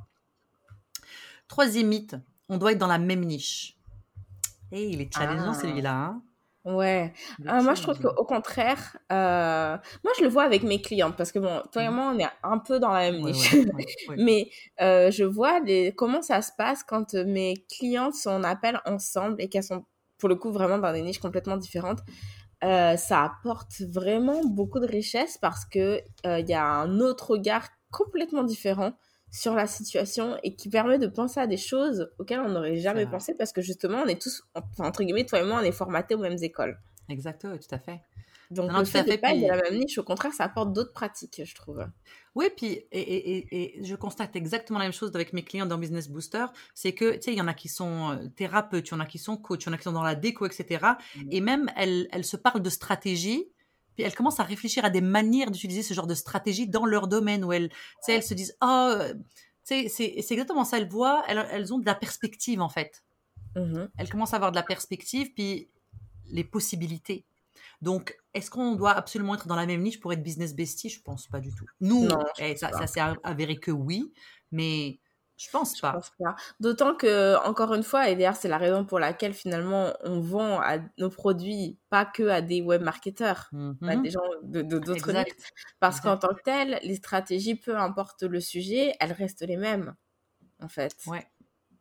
[1.47, 2.15] Troisième mythe,
[2.49, 3.77] on doit être dans la même niche.
[4.71, 5.59] Et il est challengeant ah.
[5.61, 5.93] celui-là.
[5.93, 6.21] Hein
[6.67, 7.13] Ouais.
[7.45, 11.31] Ah, moi, je trouve qu'au contraire, euh, moi, je le vois avec mes clientes parce
[11.31, 11.95] que, bon, toi et mmh.
[11.95, 13.55] moi, on est un peu dans la même niche.
[14.17, 14.49] Mais
[14.81, 18.81] euh, je vois les, comment ça se passe quand euh, mes clientes sont en appel
[18.85, 19.85] ensemble et qu'elles sont,
[20.17, 21.99] pour le coup, vraiment dans des niches complètement différentes.
[22.62, 28.43] ça apporte vraiment beaucoup de richesse parce que il y a un autre regard complètement
[28.43, 28.93] différent
[29.32, 33.06] sur la situation et qui permet de penser à des choses auxquelles on n'aurait jamais
[33.06, 34.43] pensé parce que justement, on est tous,
[34.80, 36.80] entre guillemets, toi et moi, on est formatés aux mêmes écoles.
[37.10, 37.99] Exactement, tout à fait.
[38.49, 40.93] Donc, non, le fait de pas de la même niche, au contraire, ça apporte d'autres
[40.93, 41.86] pratiques, je trouve.
[42.36, 45.77] Oui, puis, et, et, et, je constate exactement la même chose avec mes clients dans
[45.77, 48.91] Business Booster, c'est que, tu sais, il y en a qui sont euh, thérapeutes, il
[48.91, 50.45] y en a qui sont coachs, il y en a qui sont dans la déco,
[50.45, 50.86] etc.
[51.15, 51.21] Mmh.
[51.31, 53.45] Et même, elles, elles se parlent de stratégie,
[53.95, 57.07] puis elles commencent à réfléchir à des manières d'utiliser ce genre de stratégie dans leur
[57.07, 57.71] domaine où elles,
[58.07, 58.93] elles se disent, oh,
[59.63, 59.88] c'est
[60.31, 63.03] exactement ça, elles voient, elles, elles, ont de la perspective en fait.
[63.55, 65.69] Mmh elles commencent à avoir de la perspective, puis
[66.29, 67.25] les possibilités.
[67.81, 70.89] Donc, est-ce qu'on doit absolument être dans la même niche pour être business bestie?
[70.89, 71.65] Je pense pas du tout.
[71.81, 72.07] Nous,
[72.39, 74.11] eh, ça, ça s'est avéré que oui,
[74.51, 74.99] mais
[75.37, 75.99] je pense pas.
[76.19, 76.35] pas.
[76.59, 80.59] D'autant que, encore une fois, et d'ailleurs, c'est la raison pour laquelle finalement on vend
[80.59, 85.11] à nos produits pas que à des web marketeurs, à mmh des gens de d'autres
[85.11, 85.35] niches.
[85.79, 89.95] Parce qu'en tant que tel, les stratégies, peu importe le sujet, elles restent les mêmes,
[90.59, 90.95] en fait.
[91.05, 91.25] Ouais.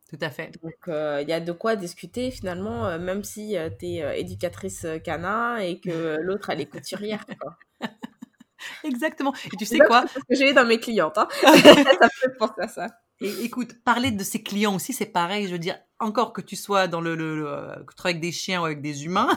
[0.08, 0.52] Tout à fait.
[0.62, 4.86] Donc, euh, il y a de quoi discuter finalement, euh, même si tu es éducatrice
[5.04, 7.24] canin et que l'autre, elle est couturière.
[7.40, 7.56] Quoi.
[8.84, 9.34] Exactement.
[9.52, 10.04] Et tu sais quoi?
[10.06, 11.18] ce que j'ai dans mes clientes.
[11.18, 11.28] Hein.
[11.42, 12.86] ça fait penser à ça.
[13.20, 15.46] Et écoute, parler de ses clients aussi, c'est pareil.
[15.46, 17.44] Je veux dire, encore que tu sois dans le, le,
[17.86, 19.30] que tu avec des chiens ou avec des humains,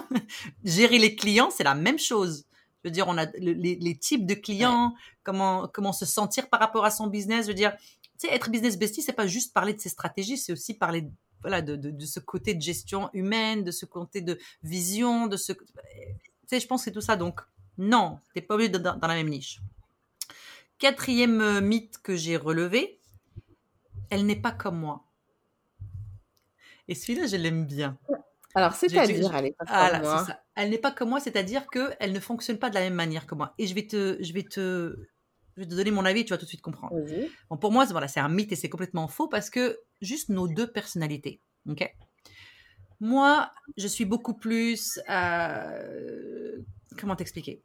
[0.63, 2.45] gérer les clients, c'est la même chose.
[2.83, 6.59] Je veux dire, on a les, les types de clients, comment comment se sentir par
[6.59, 7.45] rapport à son business.
[7.45, 7.73] Je veux dire,
[8.19, 11.09] tu sais, être business bestie, c'est pas juste parler de ses stratégies, c'est aussi parler
[11.41, 15.37] voilà de, de, de, ce côté de gestion humaine, de ce côté de vision, de
[15.37, 15.65] ce, tu
[16.47, 17.15] sais, je pense que c'est tout ça.
[17.15, 17.39] Donc
[17.77, 19.61] non, t'es pas obligé dans, dans la même niche.
[20.79, 22.99] Quatrième euh, mythe que j'ai relevé,
[24.09, 25.05] elle n'est pas comme moi.
[26.89, 27.97] Et celui-là, je l'aime bien.
[28.55, 30.25] Alors, c'est-à-dire, elle n'est pas comme moi.
[30.25, 30.43] Ça.
[30.55, 33.35] Elle n'est pas comme moi, c'est-à-dire qu'elle ne fonctionne pas de la même manière que
[33.35, 33.53] moi.
[33.57, 35.07] Et je vais te, je vais te,
[35.59, 36.95] je vais te donner mon avis, tu vas tout de suite comprendre.
[37.49, 40.47] Bon, pour moi, voilà, c'est un mythe et c'est complètement faux parce que juste nos
[40.47, 41.93] deux personnalités, ok?
[43.01, 46.57] Moi, je suis beaucoup plus, euh,
[46.97, 47.61] comment t'expliquer?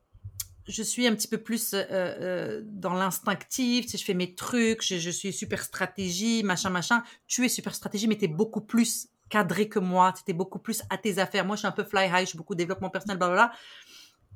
[0.66, 4.82] Je suis un petit peu plus euh, euh, dans l'instinctif, si je fais mes trucs,
[4.84, 7.02] je, je, suis super stratégie, machin, machin.
[7.28, 10.58] Tu es super stratégie, mais tu es beaucoup plus cadré que moi, tu étais beaucoup
[10.58, 11.44] plus à tes affaires.
[11.44, 13.52] Moi, je suis un peu fly high, je suis beaucoup développement personnel, blablabla.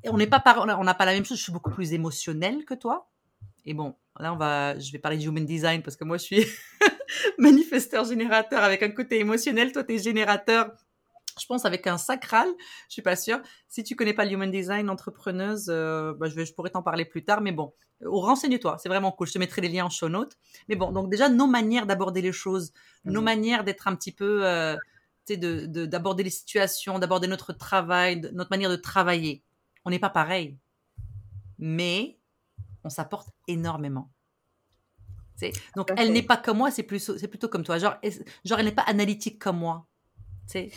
[0.05, 1.39] Et on n'est pas par, on n'a pas la même chose.
[1.39, 3.09] Je suis beaucoup plus émotionnelle que toi.
[3.69, 6.23] Et bon, là, on va, je vais parler du human design parce que moi, je
[6.23, 6.47] suis
[7.39, 9.73] manifesteur générateur avec un côté émotionnel.
[9.73, 10.73] Toi, tu es générateur
[11.39, 12.49] je pense avec un sacral,
[12.89, 13.41] je suis pas sûre.
[13.69, 16.83] Si tu connais pas le human design entrepreneuse, euh, bah, je, vais, je pourrais t'en
[16.83, 19.29] parler plus tard, mais bon, euh, renseigne-toi, c'est vraiment cool.
[19.29, 20.37] Je te mettrai les liens en show notes.
[20.69, 22.73] Mais bon, donc déjà nos manières d'aborder les choses,
[23.05, 23.25] nos mhm.
[23.25, 24.75] manières d'être un petit peu, euh,
[25.27, 29.45] tu sais, de, d'aborder les situations, d'aborder notre travail, notre manière de travailler,
[29.85, 30.59] on n'est pas pareil,
[31.59, 32.18] mais
[32.89, 34.11] on s'apporte énormément.
[35.77, 37.79] Donc, elle n'est pas comme moi, c'est, plus, c'est plutôt comme toi.
[37.79, 37.95] Genre,
[38.45, 39.87] genre elle n'est pas analytique comme moi.
[40.47, 40.71] sais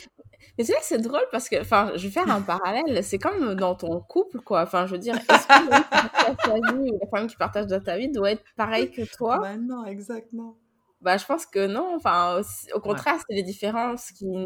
[0.57, 3.03] mais c'est vrai que c'est drôle parce que, enfin, je vais faire un parallèle.
[3.03, 4.63] C'est comme dans ton couple, quoi.
[4.63, 8.31] Enfin, je veux dire, est-ce que vie la femme qui partage dans ta vie doit
[8.31, 9.39] être pareille que toi?
[9.39, 10.57] Bah non, exactement.
[10.99, 11.95] Bah, je pense que non.
[11.95, 12.41] Enfin,
[12.73, 14.45] au contraire, c'est les différences qui nous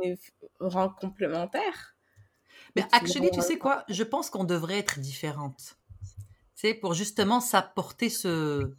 [0.59, 1.95] rendent complémentaires.
[2.75, 3.83] Mais actually, tu sais quoi?
[3.89, 5.77] Je pense qu'on devrait être différentes.
[6.55, 8.71] C'est pour justement s'apporter ce,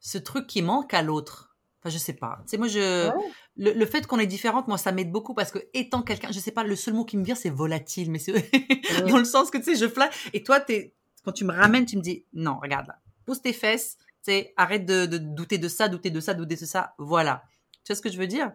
[0.00, 1.56] ce truc qui manque à l'autre.
[1.80, 2.42] Enfin, je sais pas.
[2.46, 3.10] Sais, moi, je,
[3.56, 6.50] le, fait qu'on est différente, moi, ça m'aide beaucoup parce que étant quelqu'un, je sais
[6.50, 8.32] pas, le seul mot qui me vient, c'est volatile, mais c'est
[9.08, 10.08] dans le sens que, tu sais, je fly.
[10.32, 13.52] Et toi, es, quand tu me ramènes, tu me dis, non, regarde là, pose tes
[13.52, 16.94] fesses, tu sais, arrête de, de, douter de ça, douter de ça, douter de ça.
[16.98, 17.44] Voilà.
[17.84, 18.52] Tu vois ce que je veux dire?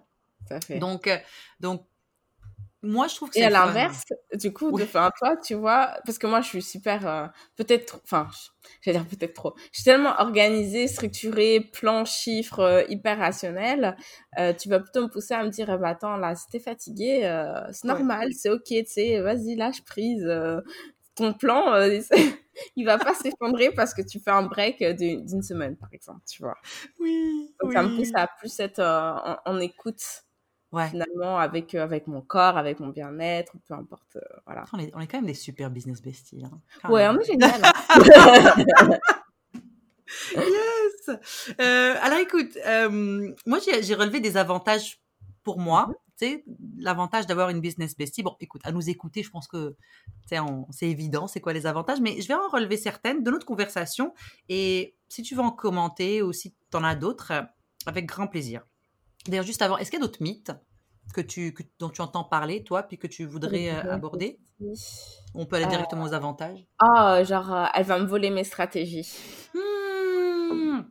[0.66, 0.80] Fait.
[0.80, 1.18] Donc, euh,
[1.60, 1.86] donc,
[2.84, 3.41] moi, je trouve que c'est.
[3.41, 6.62] Et à l'inverse, du coup, de faire toi, tu vois, parce que moi, je suis
[6.63, 8.28] super, euh, peut-être, enfin,
[8.82, 9.54] je vais dire peut-être trop.
[9.72, 13.96] Je suis tellement organisée, structurée, plan, chiffre, euh, hyper rationnel.
[14.39, 17.26] Euh, tu vas plutôt me pousser à me dire, bah, attends, là, si t'es fatigué,
[17.26, 20.28] euh, c'est normal, c'est ok, tu sais, vas-y, lâche prise.
[21.15, 21.74] ton plan,
[22.76, 26.41] il va pas s'effondrer parce que tu fais un break d'une semaine, par exemple, tu
[26.41, 26.58] vois.
[27.00, 27.54] Oui.
[27.62, 30.24] Donc, ça me pousse à plus être en, en écoute
[30.72, 30.90] ouais.
[30.90, 34.16] finalement avec euh, avec mon corps, avec mon bien-être, peu importe.
[34.16, 34.66] Euh, voilà.
[34.74, 36.44] On est, on est, quand même des super business besties.
[36.44, 37.62] Hein, ouais, on est génial.
[40.36, 41.10] yes.
[41.60, 45.02] Euh, alors écoute, euh, moi j'ai relevé des avantages
[45.44, 45.88] pour moi.
[45.88, 45.96] Mm-hmm.
[46.20, 46.44] Tu sais,
[46.78, 48.22] l'avantage d'avoir une business bestie.
[48.22, 49.76] Bon, écoute, à nous écouter, je pense que
[50.28, 54.14] c'est évident, c'est quoi les avantages, mais je vais en relever certaines de notre conversation.
[54.48, 57.34] Et si tu veux en commenter ou si tu en as d'autres,
[57.88, 58.62] avec grand plaisir.
[59.28, 60.52] D'ailleurs, juste avant, est-ce qu'il y a d'autres mythes
[61.14, 64.40] que tu, dont tu entends parler, toi, puis que tu voudrais euh, aborder
[65.34, 66.66] On peut aller directement aux avantages.
[66.80, 69.08] Ah, genre, euh, elle va me voler mes stratégies.
[69.54, 70.82] Hmm.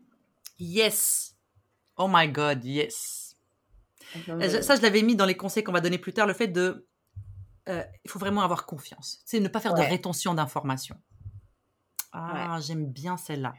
[0.58, 1.36] Yes.
[1.96, 3.36] Oh my God, yes.
[4.62, 6.86] Ça, je l'avais mis dans les conseils qu'on va donner plus tard, le fait de...
[7.68, 9.20] Euh, il faut vraiment avoir confiance.
[9.24, 10.96] C'est ne pas faire de rétention d'informations.
[12.12, 13.54] Ah, j'aime bien celle-là.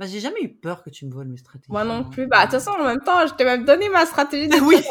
[0.00, 1.70] Bah, j'ai jamais eu peur que tu me voles mes stratégies.
[1.70, 2.26] Moi non plus.
[2.26, 4.82] Bah, de toute façon, en même temps, je t'ai même donné ma stratégie de oui.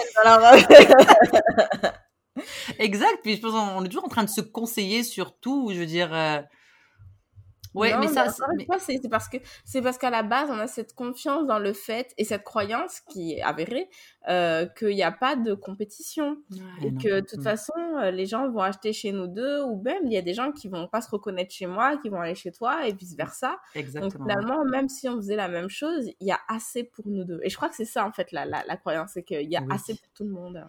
[2.78, 3.18] exact.
[3.24, 5.72] Puis je pense qu'on est toujours en train de se conseiller sur tout.
[5.74, 6.42] Je veux dire, euh,
[7.76, 8.28] Ouais, mais ça,
[8.80, 12.14] c'est parce que c'est parce qu'à la base, on a cette confiance dans le fait
[12.18, 13.90] et cette croyance qui est avérée
[14.28, 16.38] euh, qu'il n'y a pas de compétition
[16.82, 17.44] et que de toute mm.
[17.44, 20.34] façon, euh, les gens vont acheter chez nous deux ou même il y a des
[20.34, 23.16] gens qui vont pas se reconnaître chez moi, qui vont aller chez toi et vice
[23.16, 23.58] versa.
[23.76, 24.10] Exactement.
[24.10, 27.24] Donc finalement, même si on faisait la même chose, il y a assez pour nous
[27.24, 27.40] deux.
[27.44, 29.56] Et je crois que c'est ça en fait la, la, la croyance, c'est qu'il y
[29.56, 30.66] a assez pour tout le monde.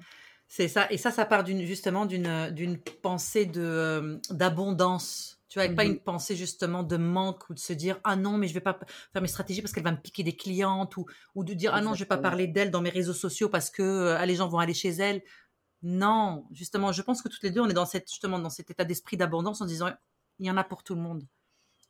[0.48, 5.58] C'est ça, et ça, ça part d'une justement d'une d'une pensée de euh, d'abondance Tu
[5.58, 5.90] vois, avec pas Mhm.
[5.90, 8.78] une pensée justement de manque ou de se dire ah non mais je vais pas
[9.12, 11.80] faire mes stratégies parce qu'elle va me piquer des clientes ou, ou de dire ah
[11.82, 14.36] non je vais pas parler d'elle dans mes réseaux sociaux parce que euh, ah, les
[14.36, 15.22] gens vont aller chez elle.
[15.82, 18.70] Non, justement, je pense que toutes les deux on est dans cette justement dans cet
[18.70, 19.90] état d'esprit d'abondance en disant
[20.38, 21.24] il y en a pour tout le monde.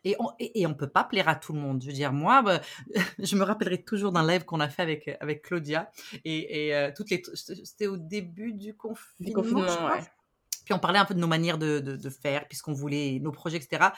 [0.05, 1.83] Et on et, et on peut pas plaire à tout le monde.
[1.83, 2.61] Je veux dire moi bah,
[3.19, 5.91] je me rappellerai toujours d'un live qu'on a fait avec avec Claudia
[6.25, 9.97] et, et euh, toutes les c'était au début du confinement, Du confinement, je crois.
[9.97, 10.05] ouais.
[10.71, 13.33] Puis on parlait un peu de nos manières de, de, de faire, puisqu'on voulait nos
[13.33, 13.89] projets, etc.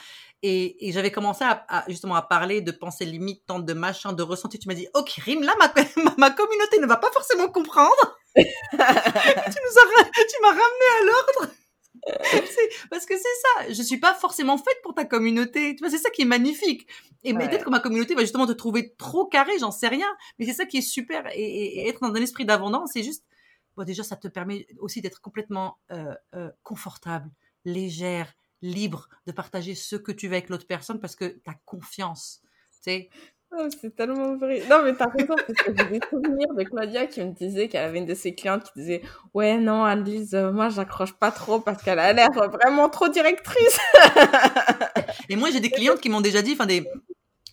[0.42, 4.22] Et, et j'avais commencé à, à, justement à parler de pensées limitantes, de machin, de
[4.22, 4.58] ressenti.
[4.58, 5.66] Tu m'as dit, ok, Rim, là, ma,
[6.02, 8.16] ma, ma communauté ne va pas forcément comprendre.
[8.34, 8.38] tu
[8.78, 8.84] nous as,
[10.14, 10.62] tu m'as ramené
[10.98, 11.52] à l'ordre.
[12.90, 15.76] parce que c'est ça, je suis pas forcément faite pour ta communauté.
[15.76, 16.88] Tu vois, c'est ça qui est magnifique.
[17.22, 17.46] Et Ouais.
[17.48, 20.08] peut-être que ma communauté va justement te trouver trop carré, j'en sais rien.
[20.38, 21.26] Mais c'est ça qui est super.
[21.34, 23.24] Et, et- et être dans un esprit d'abondance, c'est juste,
[23.76, 27.30] bon, déjà, ça te permet aussi d'être complètement euh, euh, confortable,
[27.64, 28.32] légère,
[28.62, 32.40] libre de partager ce que tu veux avec l'autre personne parce que tu as confiance.
[32.72, 33.10] Tu sais,
[33.54, 34.62] Oh, c'est tellement vrai.
[34.70, 37.84] Non, mais t'as raison, parce que j'ai des souvenirs de Claudia qui me disait qu'elle
[37.84, 39.02] avait une de ses clientes qui disait
[39.34, 43.78] Ouais, non, Annelise, euh, moi, j'accroche pas trop parce qu'elle a l'air vraiment trop directrice.
[45.28, 46.88] Et moi, j'ai des clientes qui m'ont déjà dit, enfin des,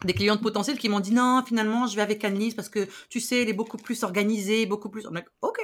[0.05, 3.19] des clientes potentielles qui m'ont dit non, finalement, je vais avec Annelise parce que tu
[3.19, 5.05] sais, elle est beaucoup plus organisée, beaucoup plus.
[5.41, 5.59] Ok.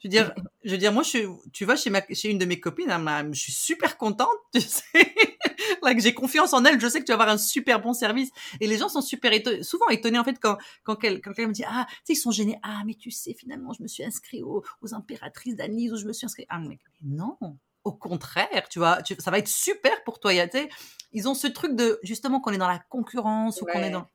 [0.00, 0.32] Je veux dire,
[0.64, 2.94] je veux dire, moi, je suis, tu vas chez ma, chez une de mes copines,
[2.98, 4.82] m'a- je suis super contente, tu sais,
[5.82, 8.30] like, j'ai confiance en elle, je sais que tu vas avoir un super bon service.
[8.60, 11.48] Et les gens sont super étonnés, souvent étonnés en fait quand quand quel- quand quelqu'un
[11.48, 13.88] me dit ah, tu sais, ils sont gênés, ah, mais tu sais, finalement, je me
[13.88, 16.46] suis inscrit aux, aux impératrices d'Annelise ou je me suis inscrit.
[16.50, 17.36] Ah, mais non,
[17.84, 20.58] au contraire, tu vois, tu- ça va être super pour toi, il y a, tu
[20.58, 20.68] sais,
[21.12, 24.08] ils ont ce truc de justement qu'on est dans la concurrence ou qu'on est dans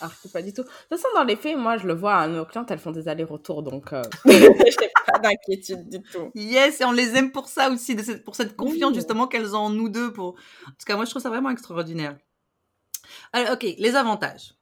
[0.00, 0.62] Alors que pas du tout.
[0.62, 2.92] De toute façon, dans les faits, moi, je le vois, hein, nos clientes, elles font
[2.92, 6.30] des allers-retours, donc euh, j'ai pas d'inquiétude du tout.
[6.34, 8.94] Yes, et on les aime pour ça aussi, de cette- pour cette confiance Oui.
[8.94, 10.12] justement qu'elles ont en nous deux.
[10.12, 10.28] Pour...
[10.66, 12.16] En tout cas, moi, je trouve ça vraiment extraordinaire.
[13.32, 14.54] Alors, ok, les avantages.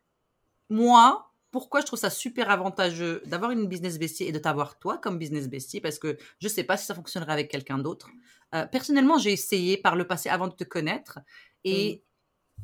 [0.71, 4.99] Moi, pourquoi je trouve ça super avantageux d'avoir une business bestie et de t'avoir toi
[4.99, 8.09] comme business bestie Parce que je sais pas si ça fonctionnerait avec quelqu'un d'autre.
[8.55, 11.19] Euh, personnellement, j'ai essayé par le passé avant de te connaître
[11.65, 12.03] et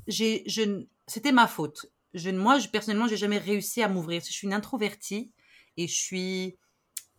[0.06, 1.86] j'ai, je, c'était ma faute.
[2.14, 4.22] Je, moi, je, personnellement, j'ai jamais réussi à m'ouvrir.
[4.24, 5.32] Je suis une introvertie
[5.76, 6.58] et je suis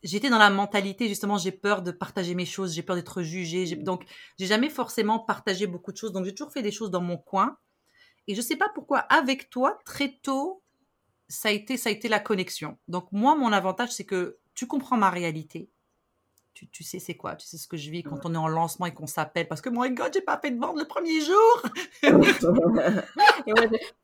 [0.03, 3.75] j'étais dans la mentalité justement j'ai peur de partager mes choses j'ai peur d'être jugée
[3.77, 4.03] donc
[4.37, 6.11] j'ai jamais forcément partagé beaucoup de choses.
[6.11, 7.57] Donc j'ai toujours fait des choses dans mon coin.
[8.27, 10.63] Et je sais pas pourquoi avec toi très tôt
[11.27, 12.77] ça a été ça a été la connexion.
[12.87, 15.69] Donc moi mon avantage c'est que tu comprends ma réalité
[16.53, 18.47] tu, tu sais c'est quoi tu sais ce que je vis quand on est en
[18.47, 21.19] lancement et qu'on s'appelle parce que my god j'ai pas fait de vente le premier
[21.21, 21.63] jour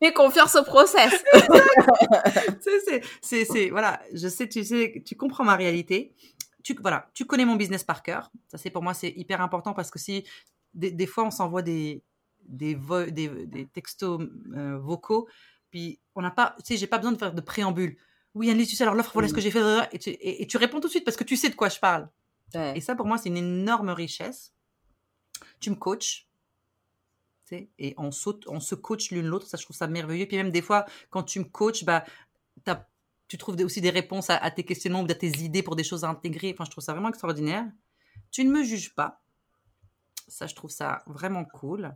[0.02, 1.24] fais confiance au process.
[2.62, 6.14] Tu sais, c'est, c'est, c'est, voilà, je sais, tu sais, tu comprends ma réalité.
[6.64, 8.32] Tu, voilà, tu connais mon business par cœur.
[8.48, 10.26] Ça, c'est pour moi, c'est hyper important parce que si
[10.74, 12.04] des, des fois on s'envoie des,
[12.44, 14.22] des, vo- des, des textos
[14.56, 15.28] euh, vocaux,
[15.72, 17.98] puis on n'a pas, tu sais, j'ai pas besoin de faire de préambule.
[18.36, 19.60] Oui, Annelise, tu sais, alors l'offre, voilà ce que j'ai fait,
[19.92, 21.70] et tu, et, et tu réponds tout de suite parce que tu sais de quoi
[21.70, 22.10] je parle.
[22.56, 24.54] Et ça, pour moi, c'est une énorme richesse.
[25.60, 26.28] Tu me coaches.
[27.52, 29.48] Et on, saute, on se coach l'une l'autre.
[29.48, 30.28] Ça, je trouve ça merveilleux.
[30.28, 32.04] Puis même des fois, quand tu me coaches, bah,
[33.28, 35.84] tu trouves aussi des réponses à, à tes questionnements ou à tes idées pour des
[35.84, 36.52] choses à intégrer.
[36.54, 37.66] Enfin, je trouve ça vraiment extraordinaire.
[38.32, 39.22] Tu ne me juges pas.
[40.28, 41.96] Ça, je trouve ça vraiment cool.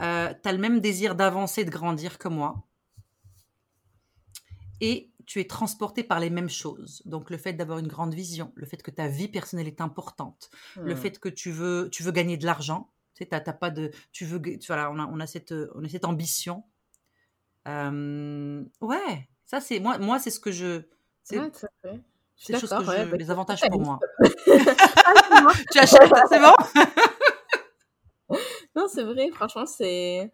[0.00, 2.64] Euh, tu as le même désir d'avancer, de grandir que moi.
[4.80, 7.02] Et tu es transporté par les mêmes choses.
[7.04, 10.50] Donc le fait d'avoir une grande vision, le fait que ta vie personnelle est importante,
[10.76, 10.96] le Hmm.
[10.96, 12.90] fait que tu veux, tu veux gagner de l'argent.
[13.14, 15.84] Tu sais, t'as pas de, tu veux, tu- voilà, on a, on a cette, on
[15.84, 16.64] a cette ambition.
[17.68, 20.82] Euh, ouais, ça c'est moi, moi c'est ce que je,
[21.22, 21.50] c'est, Ouais,
[22.48, 24.00] des choses que ouais, je, bah, les avantages pour moi.
[25.04, 25.52] Ah, moi.
[25.70, 26.54] tu achètes, c'est bon?
[28.74, 30.32] Non, c'est vrai, franchement, c'est.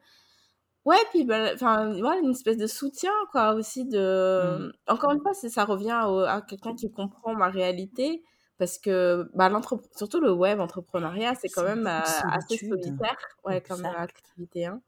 [0.88, 4.72] Ouais, puis, ben, enfin, ouais, une espèce de soutien, quoi, aussi de.
[4.88, 8.22] Encore une fois, c'est, ça revient au- à quelqu'un qui comprend ma réalité,
[8.58, 9.50] parce que, bah,
[9.96, 13.98] surtout le web entrepreneuriat, c'est quand même euh, assez solitaire, ouais, comme Exact.
[13.98, 14.80] activité, hein.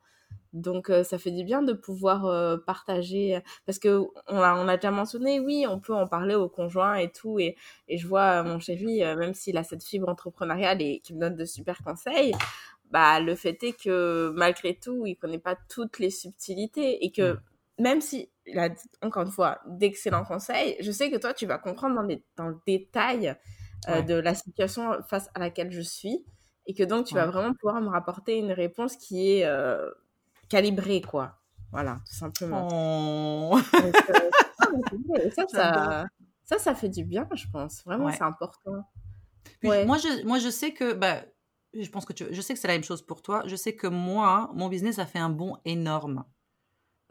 [0.52, 4.68] Donc, euh, ça fait du bien de pouvoir euh, partager, parce que on a, on
[4.68, 7.56] a déjà mentionné, oui, on peut en parler au conjoint et tout, et,
[7.88, 11.14] et je vois euh, mon chéri, euh, même s'il a cette fibre entrepreneuriale et qui
[11.14, 12.34] me donne de super conseils,
[12.90, 17.38] bah, le fait est que malgré tout, il connaît pas toutes les subtilités et que
[17.78, 18.68] même si il a
[19.02, 22.48] encore une fois d'excellents conseils, je sais que toi tu vas comprendre dans, les- dans
[22.48, 23.28] le détail
[23.88, 24.02] euh, Ouais.
[24.02, 26.24] de la situation face à laquelle je suis
[26.66, 29.90] et que donc tu vas vraiment pouvoir me rapporter une réponse qui est euh,
[30.50, 31.36] calibrée quoi.
[31.72, 32.68] Voilà, tout simplement.
[33.52, 33.56] Oh.
[33.80, 36.06] Donc, euh, ça, ça,
[36.44, 37.82] ça, ça fait du bien, je pense.
[37.84, 38.12] Vraiment, Ouais.
[38.12, 38.84] c'est important.
[39.60, 39.68] Puis.
[39.86, 41.22] Moi, je, moi, je sais que bah,
[41.74, 43.42] je pense que tu, je sais que c'est la même chose pour toi.
[43.46, 46.24] Je sais que moi, mon business a fait un bond énorme.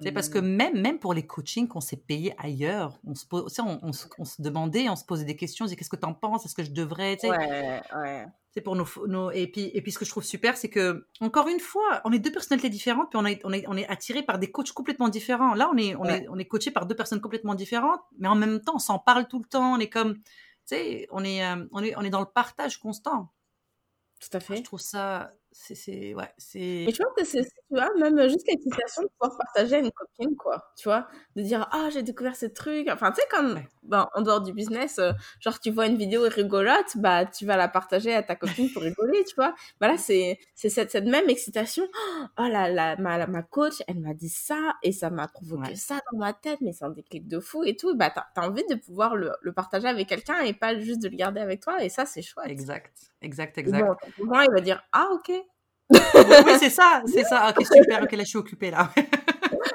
[0.01, 0.47] C'est parce que Mmh.
[0.55, 3.79] même, même pour les coachings qu'on s'est payés ailleurs, on se, pose, tu sais, on,
[3.83, 5.97] on se, on se demandait, on se posait des questions, on se disait qu'est-ce que
[5.97, 8.25] tu en penses, est-ce que je devrais, tu sais, Ouais, ouais.
[8.51, 11.05] c'est pour nos, nos et puis et puis ce que je trouve super, c'est que
[11.19, 13.87] encore une fois, on est deux personnalités différentes, puis on est on est on est
[13.89, 15.53] attiré par des coachs complètement différents.
[15.53, 16.23] Là, on est on Ouais.
[16.23, 18.99] est on est coaché par deux personnes complètement différentes, mais en même temps, on s'en
[18.99, 19.73] parle tout le temps.
[19.73, 20.21] On est comme, tu
[20.63, 23.33] sais, on est euh, on est on est dans le partage constant.
[24.19, 24.63] Tout à Je fait.
[24.63, 29.03] trouve ça, c'est ouais, c'est Et tu vois que c'est, tu vois, même juste l'excitation
[29.03, 30.71] de pouvoir partager à une copine, quoi.
[30.77, 32.87] Tu vois, de dire, ah, j'ai découvert ce truc.
[32.89, 33.69] Enfin, tu sais, comme, Ouais.
[33.83, 37.57] ben, en dehors du business, euh, genre, tu vois une vidéo rigolote, bah, tu vas
[37.57, 39.53] la partager à ta copine pour rigoler, tu vois.
[39.79, 41.83] Bah là, c'est, c'est cette, cette même excitation.
[42.37, 45.75] Oh là là, ma, ma coach, elle m'a dit ça, et ça m'a provoqué Ouais.
[45.75, 47.95] ça dans ma tête, mais c'est un déclic de fou et tout.
[47.95, 51.09] Bah, t'as, t'as envie de pouvoir le, le partager avec quelqu'un et pas juste de
[51.09, 52.53] le garder avec toi, et ça, c'est chouette.
[52.53, 53.85] exact, exact, exact.
[54.17, 55.31] bon, moi, il va dire, ah, ok.
[55.91, 57.49] oui, c'est ça, c'est ça.
[57.49, 58.03] Ok, super.
[58.03, 58.91] Ok, là, je suis occupée là?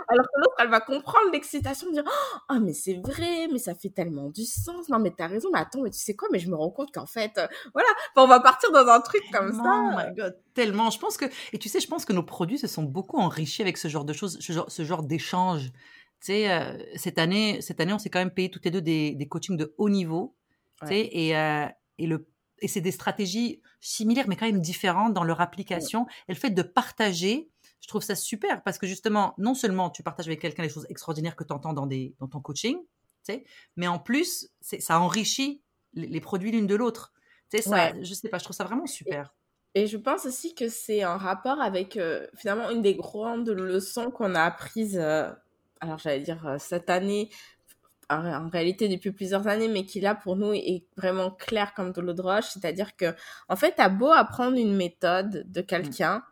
[0.09, 2.05] Alors que l'autre, elle va comprendre l'excitation, dire
[2.49, 4.89] Ah, mais c'est vrai, mais ça fait tellement du sens.
[4.89, 6.93] Non, mais t'as raison, mais attends, mais tu sais quoi, mais je me rends compte
[6.93, 9.83] qu'en fait, euh, voilà, on va partir dans un truc comme ça.
[9.83, 10.91] oh my God, tellement.
[10.91, 13.63] Je pense que, et tu sais, je pense que nos produits se sont beaucoup enrichis
[13.63, 15.73] avec ce genre de choses, ce genre, ce genre d'échange.
[16.21, 18.83] Tu sais, euh, cette année, cette année, on s'est quand même payé toutes les deux
[18.83, 20.37] des, des coachings de haut niveau.
[20.83, 21.67] Tu sais, et, euh,
[21.99, 22.27] et le,
[22.61, 26.07] et c'est des stratégies similaires, mais quand même différentes dans leur application.
[26.29, 30.03] Et le fait de partager, je trouve ça super parce que justement, non seulement tu
[30.03, 32.79] partages avec quelqu'un les choses extraordinaires que tu entends dans, des, dans ton coaching,
[33.77, 35.63] mais en plus, ça enrichit
[35.95, 37.13] les, les produits l'une de l'autre.
[37.55, 37.95] Ça, Ouais.
[38.03, 39.35] je sais pas, je trouve ça vraiment super.
[39.77, 44.11] Et je pense aussi que c'est en rapport avec euh, finalement une des grandes leçons
[44.11, 45.31] qu'on a apprises, euh,
[45.81, 47.31] alors j'allais dire euh, cette année,
[48.11, 52.01] en, réalité depuis plusieurs années, mais qui là pour nous est vraiment clair comme de
[52.01, 52.47] l'eau de roche.
[52.53, 53.15] C'est-à-dire que,
[53.49, 56.23] en fait, t'as beau apprendre une méthode de quelqu'un,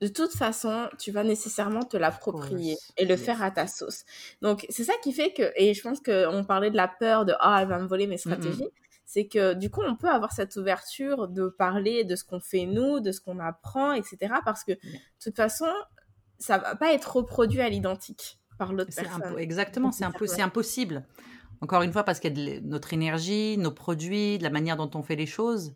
[0.00, 4.04] de toute façon, tu vas nécessairement te l'approprier et le faire à ta sauce.
[4.42, 7.34] Donc, c'est ça qui fait que, et je pense qu'on parlait de la peur de
[7.40, 8.68] ah, elle va me voler mes stratégies.
[9.06, 12.66] C'est que du coup, on peut avoir cette ouverture de parler de ce qu'on fait
[12.66, 14.34] nous, de ce qu'on apprend, etc.
[14.44, 14.78] Parce que de
[15.22, 15.70] toute façon,
[16.38, 19.38] ça va pas être reproduit à l'identique par l'autre personne.
[19.38, 21.06] exactement, c'est impo- c'est impossible.
[21.60, 24.76] Encore une fois, parce qu'il y a de notre énergie, nos produits, de la manière
[24.76, 25.74] dont on fait les choses.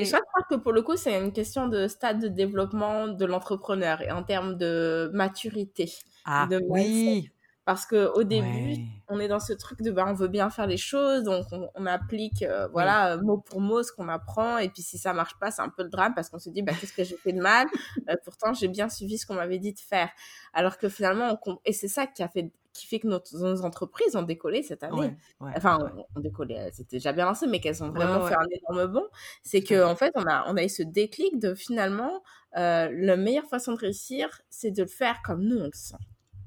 [0.00, 3.08] Et ça, je crois que pour le coup, c'est une question de stade de développement
[3.08, 5.90] de l'entrepreneur et en termes de maturité.
[6.24, 7.30] ah de oui,
[7.68, 8.78] Parce que au début, ouais.
[9.08, 11.68] on est dans ce truc de bah, on veut bien faire les choses, donc on,
[11.74, 15.12] on applique euh, voilà euh, mot pour mot ce qu'on apprend, et puis si ça
[15.12, 17.18] marche pas, c'est un peu le drame parce qu'on se dit bah qu'est-ce que j'ai
[17.18, 17.66] fait de mal?
[18.08, 20.08] Euh, Pourtant j'ai bien suivi ce qu'on m'avait dit de faire,
[20.54, 24.16] alors que finalement on et c'est ça qui a fait qui fait que nos entreprises
[24.16, 24.96] ont décollé cette année.
[24.98, 25.90] Ouais, ouais, Enfin, ouais.
[25.94, 29.06] on, on décollait, c'était déjà bien lancé, mais qu'elles ont vraiment fait un énorme bond.
[29.42, 29.82] C'est que fait.
[29.82, 32.22] en fait, on a on a eu ce déclic de finalement
[32.56, 35.96] euh, la meilleure façon de réussir, c'est de le faire comme nous on le sent.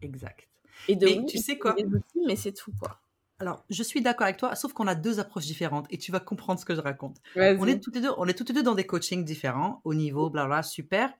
[0.01, 0.50] exact.
[0.87, 2.99] Et de Mais oui, tu sais quoi des outils, mais c'est tout quoi.
[3.39, 6.19] Alors, je suis d'accord avec toi, sauf qu'on a deux approches différentes et tu vas
[6.19, 7.17] comprendre ce que je raconte.
[7.35, 9.95] On est toutes les deux, on est toutes les deux dans des coachings différents, au
[9.95, 11.11] niveau, blabla, super.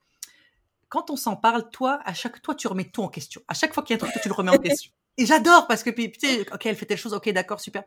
[0.88, 3.40] Quand on s'en parle, toi, à chaque toi, tu remets tout en question.
[3.48, 4.92] À chaque fois qu'il y a un truc, toi, tu le remets en question.
[5.18, 7.82] Et j'adore parce que puis, tu sais, ok, elle fait telle chose, ok, d'accord, super.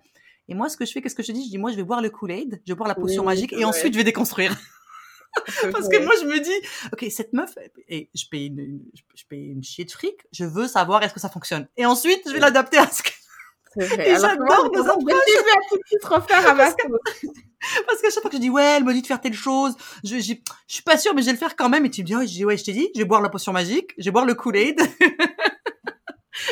[0.49, 1.45] Et moi, ce que je fais, qu'est-ce que je dis?
[1.45, 3.53] Je dis, moi, je vais boire le Kool-Aid, je vais boire la potion Oui, magique
[3.53, 3.63] et ouais.
[3.63, 4.55] ensuite, je vais déconstruire.
[5.71, 7.55] Parce que moi, je me dis, ok, cette meuf,
[7.87, 8.81] et je paye une,
[9.15, 11.67] je paye une chier de fric, je veux savoir est-ce que ça fonctionne.
[11.77, 13.09] Et ensuite, je vais l'adapter à ce que,
[13.79, 17.33] que j'adore nos le début, à tout de suite refaire à ma sauce.
[17.87, 19.75] Parce qu'à chaque fois que je dis, ouais, elle me dit de faire telle chose,
[20.03, 20.35] je, je
[20.67, 21.85] suis pas sûre, mais je vais le faire quand même.
[21.85, 23.29] Et tu me dis, ouais, je dis, ouais, je t'ai dit, je vais boire la
[23.29, 24.79] potion magique, je vais boire le Kool-Aid.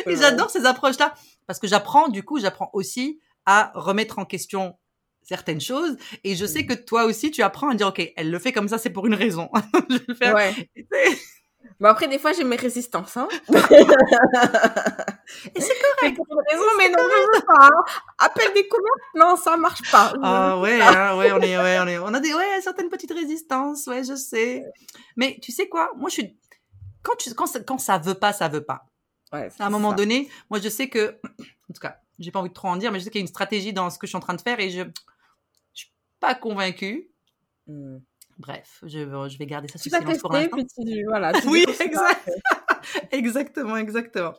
[0.05, 1.13] Et j'adore ces approches-là.
[1.47, 4.77] Parce que j'apprends, du coup, j'apprends aussi à remettre en question
[5.23, 5.97] certaines choses.
[6.23, 8.67] Et je sais que toi aussi, tu apprends à dire, OK, elle le fait comme
[8.67, 9.49] ça, c'est pour une raison.
[9.89, 10.35] je vais le faire.
[10.35, 10.69] Ouais.
[11.79, 13.27] Bon, après, des fois, j'ai mes résistances, hein.
[13.49, 13.53] Et
[15.61, 17.65] c'est C'est pour une raison, mais non, je veux pas.
[17.67, 17.83] hein.
[18.19, 20.13] Appel découverte, non, ça marche pas.
[20.21, 23.11] Ah ouais, hein, ouais, on est, ouais, on est, on a des, ouais, certaines petites
[23.13, 24.63] résistances, ouais, je sais.
[25.17, 26.37] Mais tu sais quoi, moi je suis,
[27.01, 28.85] quand tu, quand ça, quand ça veut pas, ça veut pas.
[29.31, 29.95] Ouais, À un moment ça.
[29.95, 31.17] donné, moi je sais que,
[31.69, 33.23] en tout cas, j'ai pas envie de trop en dire, mais je sais qu'il y
[33.23, 34.83] a une stratégie dans ce que je suis en train de faire et je,
[36.23, 37.09] pas convaincue.
[37.67, 37.97] Hmm.
[38.39, 40.83] Bref, je, je vais garder ça sous silence pour tester, l'instant.
[41.07, 41.31] voilà.
[41.45, 42.29] Oui, exact.
[43.11, 44.33] exactement, exactement.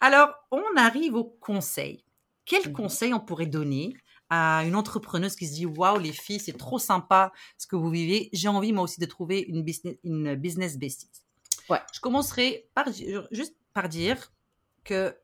[0.00, 2.04] Alors, on arrive au conseil.
[2.44, 2.72] Quel Mhm.
[2.72, 3.94] conseil on pourrait donner
[4.30, 7.90] à une entrepreneuse qui se dit waouh les filles c'est trop sympa ce que vous
[7.90, 11.10] vivez j'ai envie moi aussi de trouver une business une business bestie
[11.68, 11.80] Ouais.
[11.92, 14.32] je commencerai par dire- juste par dire
[14.84, 15.16] que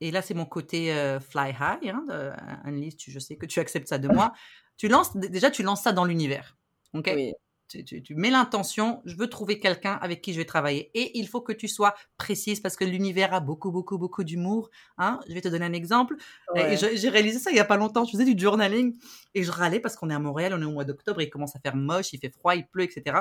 [0.00, 2.30] et là c'est mon côté euh, fly high hein, de-
[2.64, 4.32] Annelise tu- je sais que tu acceptes ça de moi
[4.78, 6.56] tu lances déjà tu lances ça dans l'univers
[6.94, 7.10] ok?
[7.14, 7.32] Oui.
[7.68, 10.90] tu, tu, tu mets l'intention, je veux trouver quelqu'un avec qui je vais travailler.
[10.94, 14.70] Et il faut que tu sois précise parce que l'univers a beaucoup, beaucoup, beaucoup d'humour.
[14.96, 15.20] Hein?
[15.28, 16.16] Je vais te donner un exemple.
[16.54, 16.76] Ouais.
[16.76, 18.04] J'ai réalisé ça il y a pas longtemps.
[18.04, 18.96] Je faisais du journaling
[19.34, 21.54] et je râlais parce qu'on est à Montréal, on est au mois d'octobre, il commence
[21.56, 23.18] à faire moche, il fait froid, il pleut, etc.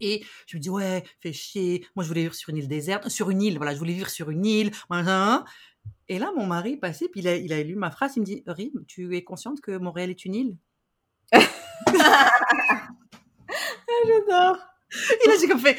[0.00, 1.86] Et je me dis, ouais, fait chier.
[1.94, 3.08] Moi, je voulais vivre sur une île déserte.
[3.08, 4.72] Sur une île, voilà, je voulais vivre sur une île.
[6.08, 8.14] Et là, mon mari passé, puis il a, il a lu ma phrase.
[8.16, 10.56] Il me dit, Rim, tu es consciente que Montréal est une île?
[14.06, 14.58] J'adore.
[15.24, 15.78] Et là, j'ai comme fait,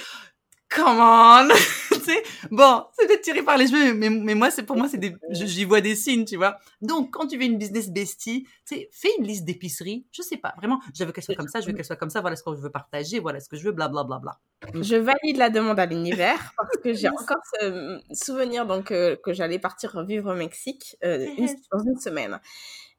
[0.69, 1.47] come on
[2.51, 5.15] Bon, c'est peut-être tiré par les cheveux, mais, mais moi, c'est pour moi, c'est des,
[5.31, 6.57] je- j'y vois des signes, tu vois.
[6.81, 10.05] Donc, quand tu veux une business bestie, tu sais, fais une liste d'épiceries.
[10.11, 12.09] Je sais pas, vraiment, je veux qu'elle soit comme ça, je veux qu'elle soit comme
[12.11, 14.19] ça, voilà ce que je veux partager, voilà ce que je veux, blablabla.
[14.19, 14.81] Bla, bla, bla.
[14.83, 19.15] Je valide la demande à l'univers parce que j'ai encore ce euh, souvenir donc euh,
[19.23, 22.39] que j'allais partir vivre au Mexique euh, une- dans une semaine.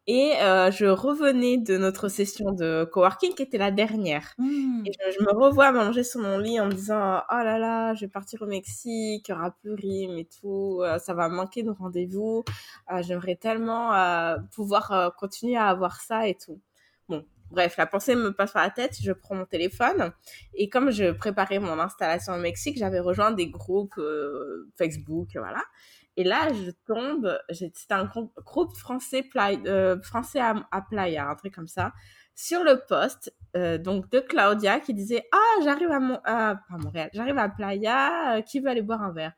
[0.09, 4.35] Et euh, je revenais de notre session de coworking qui était la dernière.
[4.39, 4.85] Hmm.
[4.87, 7.93] Et je, je me revois manger sur mon lit en me disant oh là là
[7.95, 11.29] je vais partir au Mexique, il y aura plus rime et tout, euh, ça va
[11.29, 12.45] manquer de rendez-vous.
[12.93, 16.61] Euh, J'aimerais tellement euh, pouvoir continuer à avoir ça et tout.
[17.09, 20.13] Bon, bref, la pensée me passe par la tête, je prends mon téléphone
[20.55, 24.01] et comme je préparais mon installation au Mexique, j'avais rejoint des groupes
[24.77, 25.63] Facebook, voilà.
[26.17, 29.29] Et là, je tombe, c'était un grou- groupe français,
[29.67, 31.93] euh, français à, Playa, un truc comme ça,
[32.35, 36.21] sur le poste euh, donc de Claudia qui disait ah j'arrive à, Mon
[36.79, 39.33] Montréal j'arrive à Playa euh, qui veut aller boire un verre?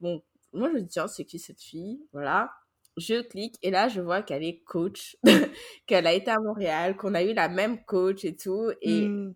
[0.00, 0.22] Bon
[0.52, 2.06] moi je me dis tiens c'est qui cette fille?
[2.12, 2.52] Voilà.
[2.98, 5.16] Je clique et là je vois qu'elle est coach
[5.86, 9.32] qu'elle a été à Montréal qu'on a eu la même coach et tout et Hmm.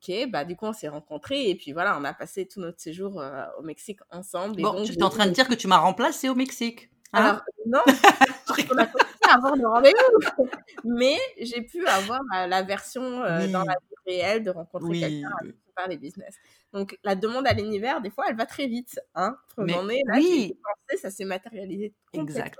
[0.00, 2.80] Ok bah du coup on s'est rencontrés et puis voilà on a passé tout notre
[2.80, 5.54] séjour euh, au Mexique ensemble et Bon, donc tu es en train de dire que
[5.54, 6.90] tu m'as remplacé au Mexique.
[7.12, 7.24] hein?
[7.24, 7.80] Alors non
[8.70, 10.48] on a continué à avoir de rendez-vous
[10.84, 13.52] mais j'ai pu avoir la, la version euh, Oui.
[13.52, 15.00] dans la vie réelle de rencontrer oui.
[15.00, 16.34] quelqu'un qui faire les business.
[16.72, 18.98] Donc la demande à l'univers, des fois, elle va très vite.
[19.14, 20.58] Hein Mais est, là, oui.
[20.88, 21.94] pensé, ça s'est matérialisé.
[22.12, 22.58] Exact.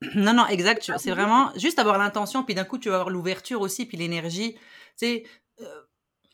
[0.14, 0.90] Non, non, exact.
[0.92, 3.96] Ah C'est vraiment juste avoir l'intention, puis d'un coup, tu vas avoir l'ouverture aussi, puis
[3.96, 4.52] l'énergie.
[4.54, 4.60] Tu
[4.96, 5.24] sais,
[5.62, 5.64] euh,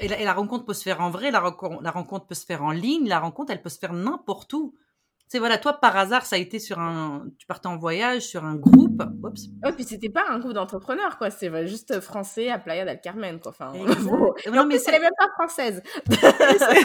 [0.02, 2.34] et, la, et la rencontre peut se faire en vrai, la, rencontre- la rencontre peut
[2.34, 4.74] se faire en ligne, la rencontre, elle peut se faire n'importe où.
[5.20, 7.24] Tu sais, voilà, toi, par hasard, ça a été sur un.
[7.38, 9.02] Tu partais en voyage, sur un groupe.
[9.22, 9.46] Oups.
[9.64, 11.30] Ouais, puis c'était pas un groupe d'entrepreneurs, quoi.
[11.30, 13.50] C'est juste français à Playa del Carmen, quoi.
[13.52, 13.72] Enfin,
[14.02, 14.34] bon.
[14.44, 15.82] Et Non, en mais plus, c'est- elle est même pas française.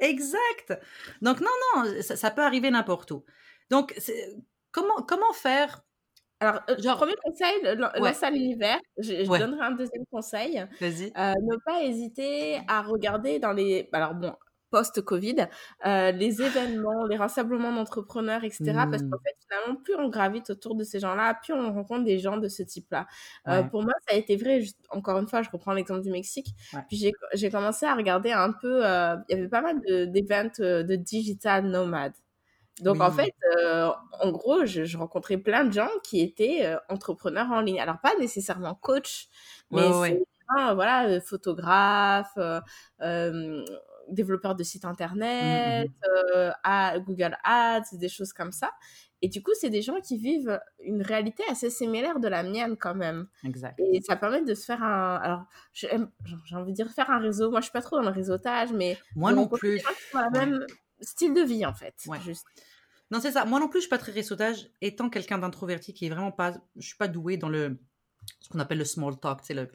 [0.00, 0.78] Exact.
[1.22, 3.24] Donc, non, non, ça, ça peut arriver n'importe où.
[3.70, 3.94] Donc,
[4.72, 5.83] comment, comment faire
[6.44, 8.08] Alors, euh, Genre- premier conseil, le- Ouais.
[8.10, 8.78] lance à l'univers.
[8.98, 9.38] Je, je Ouais.
[9.38, 10.64] donnerai un deuxième conseil.
[10.80, 11.12] Vas-y.
[11.16, 13.88] Euh, ne pas hésiter à regarder dans les...
[13.92, 14.32] Alors bon,
[14.70, 15.46] post-Covid,
[15.86, 18.64] euh, les événements, les rassemblements d'entrepreneurs, etc.
[18.90, 22.18] Parce qu'en fait, finalement, plus on gravite autour de ces gens-là, plus on rencontre des
[22.18, 23.06] gens de ce type-là.
[23.46, 23.68] Euh, Ouais.
[23.68, 26.48] pour moi, ça a été vrai, juste- encore une fois, je reprends l'exemple du Mexique.
[26.72, 26.80] Ouais.
[26.88, 30.50] Puis j'ai commencé à regarder un peu, euh, il y avait pas mal de- d'événements
[30.58, 32.14] euh, de digital nomades.
[32.80, 36.76] Donc en fait, euh, en gros, je, je rencontrais plein de gens qui étaient euh,
[36.88, 37.80] entrepreneurs en ligne.
[37.80, 39.28] Alors pas nécessairement coach,
[39.70, 40.22] mais Ouais, ouais,
[40.74, 42.60] voilà, photographe, euh,
[43.00, 43.64] euh,
[44.08, 45.88] développeur de sites Mm, internet,
[46.34, 48.70] euh, à Google Ads, des choses comme ça.
[49.22, 52.76] Et du coup, c'est des gens qui vivent une réalité assez similaire de la mienne
[52.76, 53.26] quand même.
[53.42, 53.78] Exact.
[53.78, 55.16] Et ça permet de se faire un...
[55.16, 55.88] Alors, j'ai
[56.52, 57.50] envie de dire faire un réseau.
[57.50, 59.82] Moi, je suis pas trop dans le réseautage, mais Moi non plus.
[60.32, 60.66] même
[61.06, 61.94] style de vie, en fait.
[62.06, 62.20] Ouais.
[62.20, 62.44] Juste.
[63.10, 63.44] Non, c'est ça.
[63.44, 64.70] Moi non plus, je suis pas très réseautage.
[64.80, 67.78] Étant quelqu'un d'introverti qui est vraiment pas, je suis pas doué dans le
[68.40, 69.70] ce qu'on appelle le small talk, tu sais, le-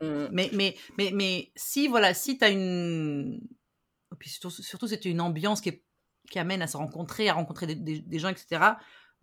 [0.00, 0.28] Mm.
[0.32, 3.40] Mais mais mais mais si voilà, si tu as une
[4.12, 5.84] et puis surtout, surtout c'était une ambiance qui est-
[6.30, 8.62] qui amène à se rencontrer, à rencontrer des, des- des gens, etc.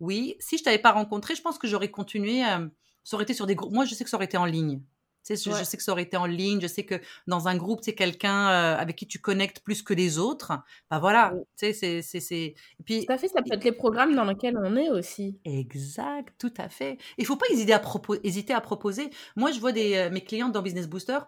[0.00, 2.42] Oui, si je t'avais pas rencontré, je pense que j'aurais continué.
[2.44, 2.68] à-
[3.04, 3.72] ça aurait été sur des groupes.
[3.72, 4.82] Moi, je sais que ça aurait été en ligne.
[5.26, 6.60] Tu sais, je, sais que ça aurait été en ligne.
[6.60, 6.94] Je sais que
[7.26, 10.52] dans un groupe, c'est quelqu'un euh, avec qui tu connectes plus que les autres.
[10.90, 11.32] Bah voilà.
[11.34, 11.42] Oui.
[11.58, 12.36] Tu sais, c'est.
[12.36, 12.54] Et
[12.84, 15.38] puis Tout à fait, ça peut être les programmes dans lesquels on est aussi.
[15.44, 16.98] Exact, tout à fait.
[17.18, 19.10] Il faut pas hésiter à, propo- hésiter à proposer.
[19.34, 21.18] Moi, je vois des, euh, mes clientes dans Business Booster.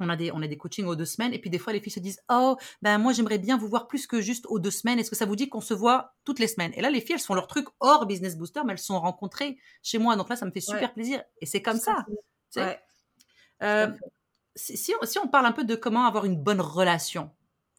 [0.00, 1.78] On a, des, on a des coachings aux deux semaines et puis des fois les
[1.78, 4.72] filles se disent oh ben moi j'aimerais bien vous voir plus que juste aux deux
[4.72, 6.72] semaines est-ce que ça vous dit qu'on se voit toutes les semaines?
[6.74, 9.56] Et là les filles elles font leur truc hors business booster mais elles sont rencontrées
[9.84, 10.94] chez moi donc là ça me fait super Ouais.
[10.94, 12.04] plaisir et c'est comme ça.
[12.56, 12.76] Ouais.
[13.62, 13.90] Euh,
[14.56, 17.30] si, si on, si on parle un peu de comment avoir une bonne relation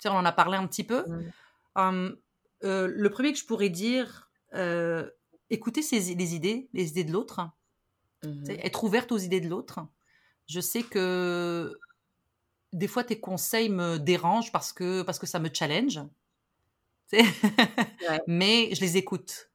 [0.07, 1.31] on en a parlé un petit peu Mm.
[1.77, 2.17] Hum,
[2.63, 5.09] euh, le premier que je pourrais dire, euh,
[5.49, 7.41] écouter ses, les idées, les idées de l'autre,
[8.23, 8.49] Mhm.
[8.49, 9.85] être ouverte aux idées de l'autre.
[10.47, 11.77] Je sais que
[12.71, 15.99] des fois tes conseils me dérangent parce que, parce que ça me challenge.
[17.11, 17.23] Ouais.
[18.27, 19.51] mais je les écoute.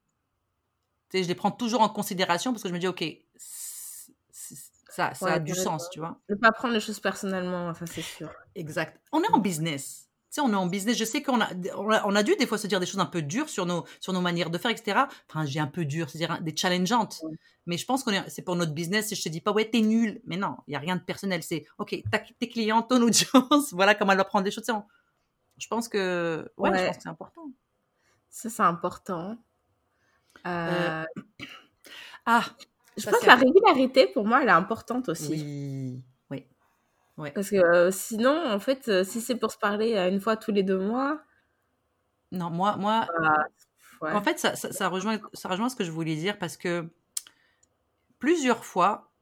[1.13, 3.03] Je les prends toujours en considération parce que je me dis, ok,
[4.91, 6.19] Ça, ça a du sens, tu vois.
[6.29, 8.31] Ne pas prendre les choses personnellement, ça c'est sûr.
[8.57, 9.01] Exact.
[9.13, 10.09] On est en business.
[10.31, 10.97] Tu sais, on est en business.
[10.97, 13.23] Je sais qu'on a, on a, dû des fois se dire des choses un peu
[13.23, 15.01] dures sur nos, sur nos manières de faire, etc.
[15.29, 17.21] Enfin, j'ai un peu dur, c'est-à-dire des challengeantes.
[17.67, 19.09] Mais je pense qu'on est, c'est pour notre business.
[19.09, 20.21] Si je te dis pas, ouais, t'es nul.
[20.25, 21.43] Mais non, il y a rien de personnel.
[21.43, 21.97] C'est, ok,
[22.39, 24.65] tes clients, ton audience, voilà comment elle va prendre des choses.
[25.57, 27.51] je pense que, ouais, je pense que c'est important.
[28.29, 29.37] Ça, c'est important.
[30.47, 31.05] Euh...
[32.27, 32.45] Ah,
[32.97, 36.03] je pense que la régularité, pour moi, elle est importante aussi.
[37.21, 37.31] Oui.
[37.35, 40.37] Parce que euh, sinon, en fait, euh, si c'est pour se parler euh, une fois
[40.37, 41.21] tous les deux mois.
[42.33, 43.07] Non, moi, moi
[44.01, 46.89] bah, en fait, ça, ça, rejoint, ça rejoint ce que je voulais dire parce que
[48.19, 49.13] plusieurs fois,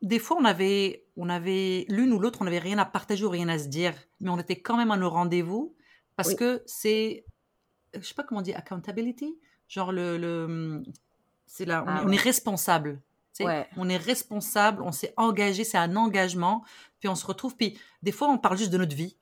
[0.00, 3.30] des fois, on avait, on avait l'une ou l'autre, on n'avait rien à partager ou
[3.30, 5.76] rien à se dire, mais on était quand même à nos rendez-vous
[6.14, 7.26] parce que c'est,
[7.92, 9.38] je sais pas comment on dit, accountability,
[9.68, 10.82] genre le, le
[11.46, 13.00] c'est là, on, ah on, est responsable.
[13.76, 16.64] On est responsable, on s'est engagé, c'est un engagement.
[17.00, 19.16] Puis on se retrouve, puis des fois on parle juste de notre vie.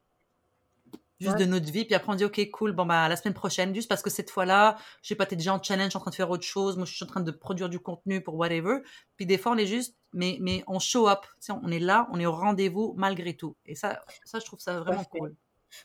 [1.21, 3.75] Juste de notre vie, puis après on dit ok cool, bon bah la semaine prochaine,
[3.75, 6.17] juste parce que cette fois-là, je sais pas, t'es déjà en challenge, en train de
[6.17, 8.81] faire autre chose, moi je suis en train de produire du contenu pour whatever.
[9.17, 12.21] Puis des fois on est juste, mais, mais on show up, on est là, on
[12.21, 13.57] est au rendez-vous malgré tout.
[13.65, 15.35] Et ça, ça je trouve ça vraiment cool.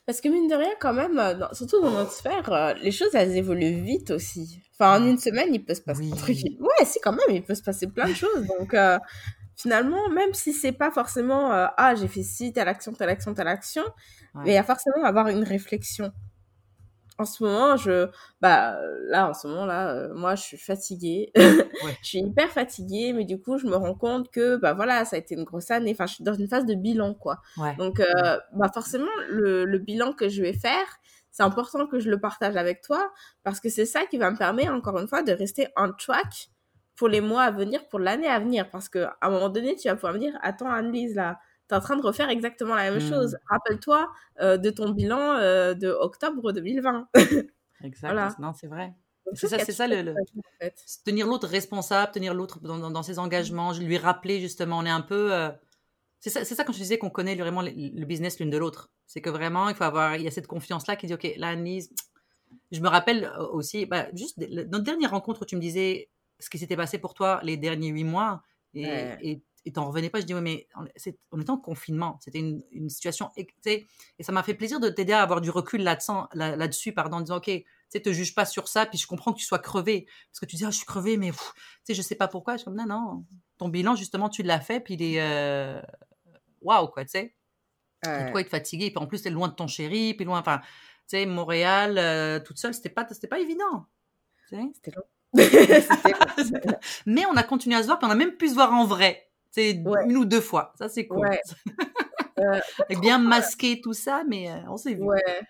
[0.05, 3.13] Parce que mine de rien, quand même, euh, surtout dans notre sphère, euh, les choses,
[3.13, 4.61] elles évoluent vite aussi.
[4.73, 6.09] Enfin, en une semaine, il peut se passer...
[6.27, 6.57] Oui.
[6.59, 8.45] Ouais, si, quand même, il peut se passer plein de choses.
[8.59, 8.97] Donc, euh,
[9.55, 13.47] finalement, même si c'est pas forcément Ah, j'ai fait ci, telle action, telle action, telle
[13.47, 13.83] action,
[14.35, 16.11] mais il y a forcément avoir une réflexion
[17.19, 18.07] en ce moment, je,
[18.39, 21.31] bah, là, en ce moment, là, euh, moi, je suis fatiguée.
[21.35, 25.17] je suis hyper fatiguée, mais du coup, je me rends compte que, bah, voilà, ça
[25.17, 25.91] a été une grosse année.
[25.91, 27.41] Enfin, je suis dans une phase de bilan, quoi.
[27.77, 30.85] Donc, euh, bah, forcément, le, le, bilan que je vais faire,
[31.29, 33.11] c'est important que je le partage avec toi
[33.43, 36.49] parce que c'est ça qui va me permettre, encore une fois, de rester on track
[36.95, 38.69] pour les mois à venir, pour l'année à venir.
[38.69, 41.37] Parce que, à un moment donné, tu vas pouvoir me dire, attends, Annelise, là,
[41.69, 43.35] tu es en train de refaire exactement la même chose.
[43.35, 43.53] Hmm.
[43.53, 44.11] Rappelle-toi
[44.41, 47.09] euh, de ton bilan euh, de octobre 2020.
[47.83, 48.39] exact.
[48.39, 48.93] Non, c'est vrai.
[49.33, 50.15] C'est ça, c'est ça le,
[51.05, 54.79] tenir l'autre responsable, tenir l'autre dans, dans, ses engagements, lui rappeler justement.
[54.79, 55.31] On est un peu.
[55.31, 55.51] Euh,
[56.19, 58.91] c'est ça, ça quand je disais qu'on connaît vraiment le, business l'une de l'autre.
[59.05, 61.31] C'est que vraiment, il faut avoir, il y a cette confiance là qui dit, ok,
[61.37, 61.91] là, Anise,
[62.71, 66.09] je me rappelle aussi, bah, juste notre dernière rencontre tu me disais
[66.39, 68.41] ce qui s'était passé pour toi les derniers huit mois
[68.73, 68.87] et,
[69.21, 70.19] et et t'en revenais pas.
[70.19, 70.67] Je dis, oui, mais
[71.31, 72.17] on était en confinement.
[72.21, 73.31] C'était une, une, situation.
[73.37, 73.87] Et
[74.21, 77.21] ça m'a fait plaisir de t'aider à avoir du recul là-dessus, là, dessus pardon, en
[77.21, 79.59] disant, OK, tu sais, te juge pas sur ça, puis je comprends que tu sois
[79.59, 80.07] crevé.
[80.31, 81.37] Parce que tu dis, ah, je suis crevé, mais tu
[81.83, 82.53] sais, je sais pas pourquoi.
[82.53, 83.25] Je suis comme, non, non,
[83.57, 85.21] ton bilan, justement, tu l'as fait, puis il est.
[85.21, 85.79] Euh,
[86.61, 87.35] waouh, quoi, tu sais.
[88.01, 91.17] Pourquoi être fatigué, puis en plus, t'es loin de ton chéri, puis loin, enfin, tu
[91.17, 93.85] sais, Montréal, euh, toute seule, c'était pas, c'était pas évident.
[94.49, 95.03] C'était long.
[97.05, 98.85] mais on a continué à se voir, puis on a même pu se voir en
[98.85, 99.28] vrai.
[99.51, 100.73] C'est une ou deux fois.
[100.77, 101.27] Ça, c'est cool.
[101.27, 101.41] Ouais.
[102.39, 102.61] Euh,
[103.01, 105.03] bien masqué tout ça, mais euh, on s'est vu.
[105.03, 105.41] Ouais.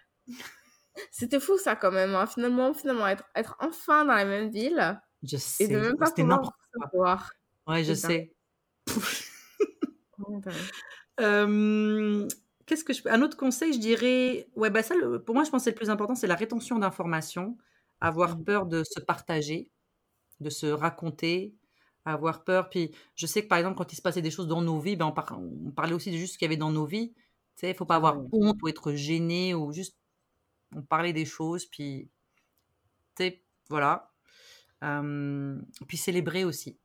[1.11, 2.15] C'était fou ça quand même.
[2.15, 2.25] Hein.
[2.25, 4.99] Finalement, finalement être, être enfin dans la même ville.
[5.23, 5.65] Je sais.
[5.65, 6.51] Et de même pas pouvoir
[6.93, 7.31] voir.
[7.67, 8.33] Ouais, je sais.
[11.19, 12.27] euh,
[12.65, 14.47] Qu'est-ce que je Un autre conseil, je dirais.
[14.55, 14.95] Ouais, bah ça,
[15.25, 17.57] pour moi, je pense que le plus important, c'est la rétention d'informations.
[18.01, 18.43] Avoir mmh.
[18.43, 19.71] peur de se partager,
[20.39, 21.53] de se raconter,
[22.05, 22.69] avoir peur.
[22.69, 24.95] Puis je sais que par exemple, quand il se passait des choses dans nos vies,
[24.95, 27.13] ben on, parlait aussi de juste ce qu'il y avait dans nos vies.
[27.13, 27.21] Tu
[27.61, 29.97] sais, il faut pas avoir honte ou être gêné ou juste
[30.75, 31.65] on parlait des choses.
[31.65, 32.09] Puis,
[33.15, 34.11] tu sais, voilà.
[35.87, 36.77] puis célébrer aussi.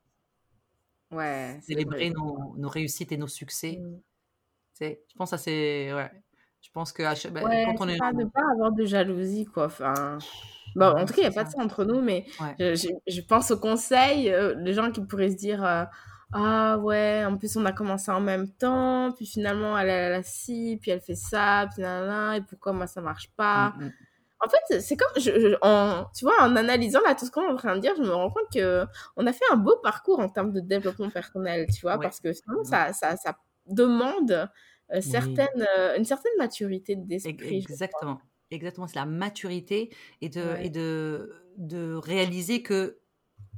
[1.11, 1.59] Ouais.
[1.61, 3.77] Célébrer nos, nos, réussites et nos succès.
[3.77, 3.97] Mmh.
[3.97, 4.01] Tu
[4.73, 5.93] sais, je pense que ça c'est.
[5.93, 6.11] Ouais.
[6.61, 7.43] Je pense que ben,
[7.77, 7.97] quand on est.
[7.97, 9.67] Pas, ne pas avoir de jalousie, quoi.
[9.67, 10.17] Enfin.
[10.75, 12.25] Bon, en tout cas, il n'y a pas de ça entre nous, mais
[12.59, 15.85] je, je, pense au conseil, euh, les gens qui pourraient se dire euh,
[16.33, 20.77] Ah ouais, en plus on a commencé en même temps, puis finalement elle, a ci,
[20.81, 23.69] puis elle fait ça, puis là, et pourquoi moi ça marche pas?
[23.69, 23.91] Mmh, mmh.
[24.41, 27.51] En fait, c'est comme, je, en, tu vois, en analysant là tout ce qu'on est
[27.51, 30.19] en train de dire, je me rends compte que on a fait un beau parcours
[30.19, 34.49] en termes de développement personnel, tu vois, parce que finalement, ça, ça, ça demande
[34.93, 35.65] euh, certaines,
[35.97, 37.65] une certaine maturité d'esprit.
[37.69, 38.19] Exactement.
[38.55, 39.89] Exactement, c'est la maturité
[40.21, 42.99] et de, et de, de réaliser que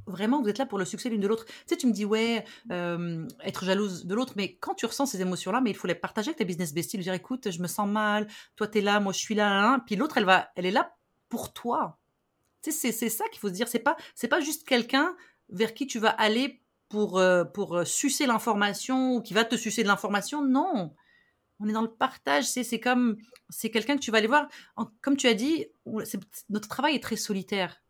[0.08, 1.46] vraiment vous êtes là pour le succès l'une de l'autre.
[1.46, 5.08] Tu sais, tu me dis, ouais, euh, être jalouse de l'autre, mais quand tu ressens
[5.08, 7.62] ces émotions-là, mais il faut les partager avec ta business bestie, lui dire, écoute, je
[7.62, 10.50] me sens mal, toi tu es là, moi je suis là, puis l'autre, elle, va,
[10.56, 10.96] elle est là
[11.30, 12.00] pour toi.
[12.62, 13.98] Tu sais, c'est ça qu'il faut se dire, c'est pas,
[14.30, 15.16] pas juste quelqu'un
[15.50, 19.56] vers qui tu vas aller pour, euh, pour euh, sucer l'information ou qui va te
[19.56, 20.94] sucer de l'information, non
[21.60, 23.18] on est dans le partage, c'est comme,
[23.50, 24.48] c'est quelqu'un que tu vas aller voir.
[25.02, 25.66] comme tu as dit,
[26.50, 27.82] notre travail est très solitaire.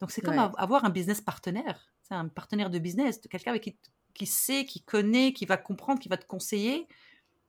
[0.00, 1.92] Donc c'est comme avoir un business partenaire.
[2.02, 3.76] C'est un partenaire de business, quelqu'un avec qui
[4.16, 6.88] qui sait, qui connaît, qui va comprendre, qui va te conseiller.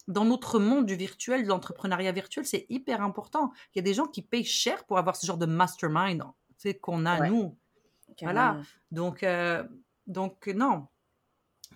[0.08, 3.52] Dans notre monde du virtuel, de l'entrepreneuriat virtuel, c'est hyper important.
[3.74, 6.24] Il y a des gens qui payent cher pour avoir ce genre de mastermind
[6.82, 7.58] qu'on a, nous.
[8.22, 8.62] Voilà.
[8.92, 9.64] Donc, euh,
[10.08, 10.88] donc non.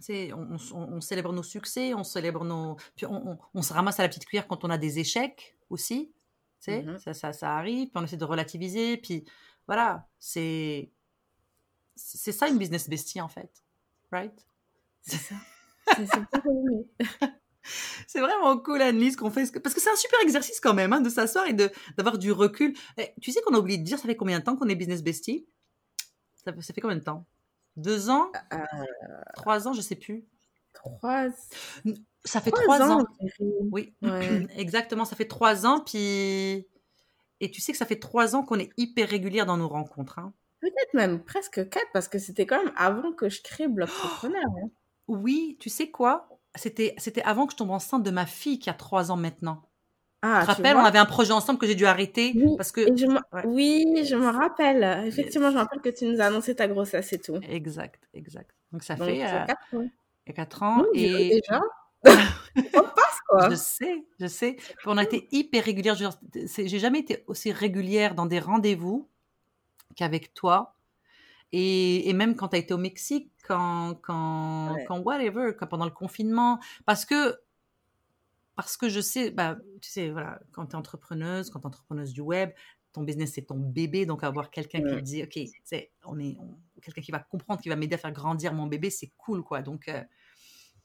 [0.10, 2.78] On, on, célèbre nos succès, on célèbre nos.
[2.96, 6.14] Puis on, on, se ramasse à la petite cuillère quand on a des échecs aussi.
[6.68, 9.26] Mmh ça, ça, ça arrive, puis on essaie de relativiser, puis
[9.66, 10.92] voilà, c'est
[11.96, 13.64] c'est ça une business bestie en fait,
[14.12, 14.46] right?
[15.02, 15.36] C'est ça.
[18.08, 19.52] c'est vraiment cool, Annelise, qu'on fait.
[19.62, 22.74] Parce que c'est un super exercice quand même, hein, de s'asseoir et d'avoir du recul.
[22.98, 24.76] Eh, tu sais qu'on a oublié de dire, ça fait combien de temps qu'on est
[24.76, 25.48] business bestie?
[26.44, 27.26] Ça, ça, fait combien de temps?
[27.78, 28.32] Deux ans?
[28.54, 28.58] Euh,
[29.36, 30.26] Trois ans, je sais plus.
[30.74, 31.28] Trois.
[32.24, 33.06] Ça fait trois, ans.
[33.72, 33.94] Oui,
[34.56, 35.06] exactement.
[35.06, 36.68] Ça fait trois ans, puis.
[37.44, 40.20] Et tu sais que ça fait trois ans qu'on est hyper régulière dans nos rencontres.
[40.20, 40.34] Hein.
[40.60, 44.44] Peut-être même presque quatre, parce que c'était quand même avant que je crée Blockpreneur.
[44.64, 44.70] Hein.
[45.08, 46.30] Oui, tu sais quoi?
[46.56, 46.96] C'était
[47.26, 49.62] avant que je tombe enceinte de ma fille qui a trois ans maintenant.
[50.24, 52.72] Ah, tu te rappelles, on avait un projet ensemble que j'ai dû arrêter oui, parce
[52.72, 52.82] que.
[53.48, 55.06] Oui, je me rappelle.
[55.06, 57.40] Effectivement, je me rappelle que tu nous as annoncé ta grossesse et tout.
[57.50, 58.52] Exact, exact.
[58.72, 59.88] Donc ça fait euh, quatre ans.
[60.28, 61.62] Et quatre ans et déjà.
[62.06, 63.50] on passe quoi.
[63.50, 64.58] Je sais, je sais.
[64.86, 65.96] On a été hyper régulière.
[65.96, 69.10] J'ai jamais été aussi régulière dans des rendez-vous
[69.96, 70.76] qu'avec toi.
[71.54, 75.86] Et, et, même quand tu as été au Mexique, quand, quand, quand whatever, quand, pendant
[75.86, 76.60] le confinement.
[76.86, 77.38] Parce que,
[78.62, 81.68] parce que je sais, bah, tu sais, voilà, quand tu es entrepreneuse, quand tu es
[81.68, 82.52] entrepreneuse du web,
[82.94, 86.38] ton business c'est ton bébé, donc avoir quelqu'un qui dit, ok, c'est, on est,
[86.82, 89.62] quelqu'un qui va comprendre, qui va m'aider à faire grandir mon bébé, c'est cool, quoi.
[89.62, 90.04] Donc, euh,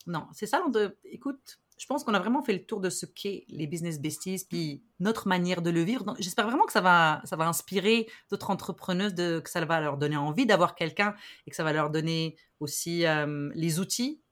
[0.07, 0.63] non, c'est ça.
[0.73, 4.01] De, écoute, je pense qu'on a vraiment fait le tour de ce qu'est les business
[4.01, 6.15] besties, puis notre manière de le vivre.
[6.19, 9.99] J'espère vraiment que ça va, ça va inspirer d'autres entrepreneuses, de, que ça va leur
[9.99, 11.15] donner envie d'avoir quelqu'un
[11.47, 14.23] et que ça va leur donner aussi euh, les outils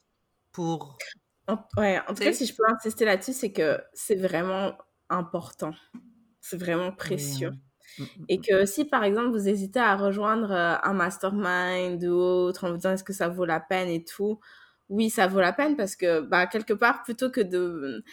[0.52, 0.96] pour.
[1.46, 4.76] En, ouais, en tout cas, si je peux insister là-dessus, c'est que c'est vraiment
[5.08, 5.74] important.
[6.40, 7.52] C'est vraiment précieux.
[7.98, 12.14] Mm, mm, et que si par exemple vous hésitez à rejoindre euh, un mastermind ou
[12.14, 14.40] autre en vous disant est-ce que ça vaut la peine et tout,
[14.88, 18.04] oui, ça vaut la peine parce que, bah, quelque part, plutôt que de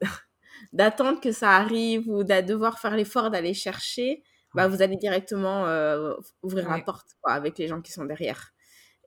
[0.72, 4.22] d'attendre que ça arrive ou de devoir faire l'effort d'aller chercher,
[4.54, 8.52] bah, vous allez directement euh, ouvrir la porte quoi, avec les gens qui sont derrière.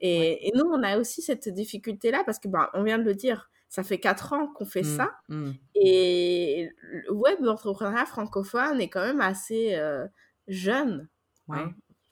[0.01, 3.15] Et, et, nous, on a aussi cette difficulté-là parce que, bah, on vient de le
[3.15, 5.11] dire, ça fait quatre ans qu'on fait mmh, ça.
[5.29, 5.51] Mmh.
[5.75, 10.05] Et le web entrepreneuriat francophone est quand même assez euh,
[10.47, 11.07] jeune.
[11.49, 11.71] Hein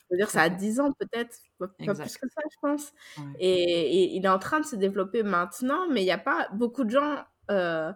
[0.10, 1.86] je veux dire, ça a 10 ans peut-être, pas, plus
[2.18, 2.93] que ça, je pense.
[3.39, 6.86] Et, il est en train de se développer maintenant, mais il n'y a pas beaucoup
[6.86, 7.91] de gens euh,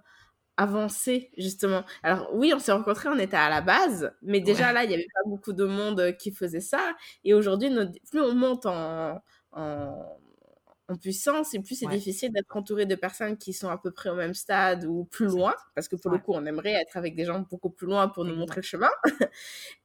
[0.57, 1.86] avancés, justement.
[2.03, 4.95] Alors oui, on s'est rencontrés, on était à la base, mais déjà là, il n'y
[4.95, 6.95] avait pas beaucoup de monde qui faisait ça.
[7.24, 7.70] Et aujourd'hui,
[8.09, 9.22] plus on monte en,
[9.53, 10.20] en
[10.92, 14.10] en puissance et plus c'est difficile d'être entouré de personnes qui sont à peu près
[14.10, 17.16] au même stade ou plus loin, parce que pour le coup, on aimerait être avec
[17.16, 18.89] des gens beaucoup plus loin pour nous montrer le chemin.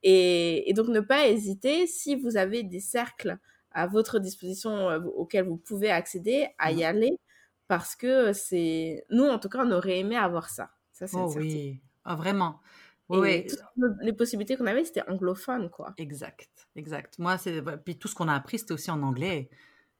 [0.03, 3.37] et, donc, ne pas hésiter, si vous avez des cercles
[3.71, 6.83] à votre disposition euh, auxquels vous pouvez accéder, à y mmh.
[6.83, 7.19] aller,
[7.67, 9.05] parce que c'est...
[9.09, 10.71] Nous, en tout cas, on aurait aimé avoir ça.
[10.91, 12.59] Ça, c'est oh, oui, ah, vraiment.
[13.09, 13.47] Oui,
[14.01, 15.93] les possibilités qu'on avait, c'était anglophone, quoi.
[15.97, 17.19] Exact, exact.
[17.19, 19.49] Moi, c'est puis tout ce qu'on a appris, c'était aussi en anglais.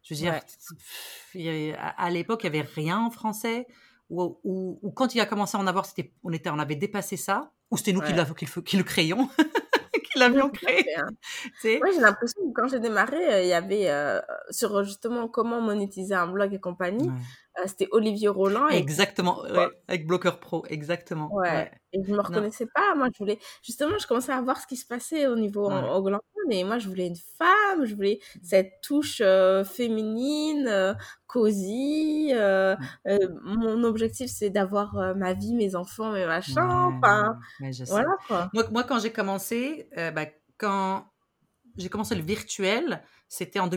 [0.08, 3.68] Je veux dire, à l'époque, il n'y avait rien en français.
[4.10, 7.18] Ou, ou, quand il a commencé à en avoir, c'était, on, était, on avait dépassé
[7.18, 7.51] ça.
[7.72, 9.28] Ou c'était nous qui, qui, le créions.
[10.12, 10.86] qui l'avions créé.
[11.82, 15.60] Moi, j'ai l'impression que quand j'ai démarré, euh, il y avait euh, sur justement comment
[15.60, 17.12] monétiser un blog et compagnie.
[17.60, 18.68] Euh, c'était Olivier Roland.
[18.68, 19.41] Exactement,
[19.88, 21.34] avec Blocker Pro, exactement.
[21.34, 21.72] Ouais.
[21.93, 22.95] Et je me reconnaissais pas.
[22.95, 26.22] Moi, je voulais justement, je commençais à voir ce qui se passait au niveau anglophone.
[26.49, 27.86] Et moi, je voulais une femme.
[27.86, 29.22] Je voulais cette touche
[29.66, 30.95] féminine,
[31.26, 32.32] cosy.
[32.34, 36.60] mon objectif, c'est d'avoir ma vie, mes enfants, mes machins.
[36.60, 37.38] enfin,
[37.88, 38.49] voilà quoi.
[38.53, 40.26] Moi, moi quand j'ai commencé, bah,
[40.58, 41.05] quand
[41.78, 43.68] j'ai commencé le virtuel, c'était en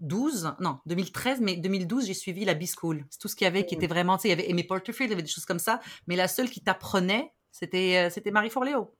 [0.00, 3.04] 2012, non, 2013, mais 2012, j'ai suivi la B-School.
[3.10, 4.64] C'est tout ce qu'il y avait qui était vraiment, tu sais, il y avait Amy
[4.64, 8.10] Porterfield, il y avait des choses comme ça, mais la seule qui t'apprenait, c'était euh,
[8.10, 8.94] c'était Marie Forleo.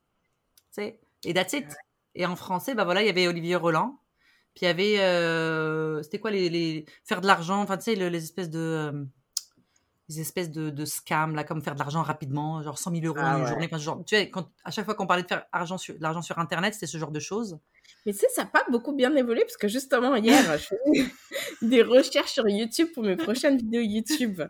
[0.73, 1.67] Tu sais, et that's it.
[2.15, 4.01] Et en français, bah voilà, il y avait Olivier Roland.
[4.55, 7.95] Puis il y avait, euh, c'était quoi les, les, faire de l'argent, enfin tu sais,
[7.95, 9.05] les espèces de, euh,
[10.09, 13.19] des espèces de, de scams, là, comme faire de l'argent rapidement, genre 100 000 euros
[13.21, 13.67] ah une journée.
[13.67, 16.03] Enfin, genre, tu sais, quand, à chaque fois qu'on parlait de faire argent sur, de
[16.03, 17.59] l'argent sur Internet, c'était ce genre de choses.
[18.05, 21.07] Mais tu sais, ça n'a pas beaucoup bien évolué parce que justement, hier, je faisais
[21.63, 24.43] des recherches sur YouTube pour mes prochaines vidéos YouTube.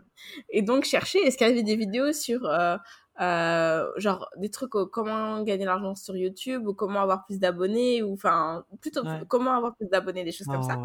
[0.49, 2.77] Et donc, chercher, est-ce qu'il y avait des vidéos sur, euh,
[3.19, 8.13] euh, genre, des trucs, comment gagner l'argent sur YouTube ou comment avoir plus d'abonnés ou,
[8.13, 10.77] enfin, plutôt, comment avoir plus d'abonnés, des choses comme ça.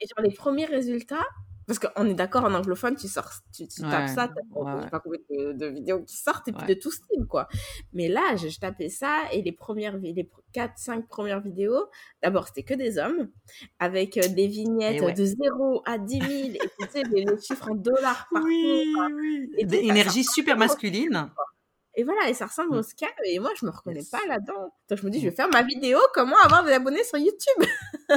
[0.00, 1.26] Et genre, les premiers résultats,
[1.70, 4.90] Parce qu'on est d'accord, en anglophone, tu, sors, tu, tu tapes Ouais, ça, t'as ouais,
[4.90, 6.74] pas combien de, de vidéos qui sortent, et puis Ouais.
[6.74, 7.46] de tout style, quoi.
[7.92, 11.86] Mais là, je, je tapais ça, et les premières, les 4-5 premières vidéos,
[12.24, 13.30] d'abord, c'était que des hommes,
[13.78, 17.70] avec euh, des vignettes de 0 à 10 000, et tu sais, les, les chiffres
[17.70, 18.48] en dollars partout.
[18.48, 18.92] oui.
[19.58, 21.30] Et Des- énergie super masculine.
[21.94, 22.78] Et voilà, et ça ressemble Mm.
[22.78, 24.10] au scam, et moi, je me reconnais Yes.
[24.10, 24.74] pas là-dedans.
[24.88, 25.22] Donc, je me dis, Mm.
[25.22, 27.64] je vais faire ma vidéo, comment avoir des abonnés sur YouTube?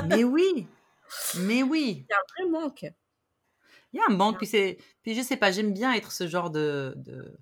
[0.10, 0.66] Mais oui.
[1.38, 2.08] Mais oui.
[2.10, 2.86] Il y a un vrai manque.
[3.94, 6.28] Il y a un manque, puis c'est, puis je sais pas, j'aime bien être ce
[6.28, 7.38] genre de, de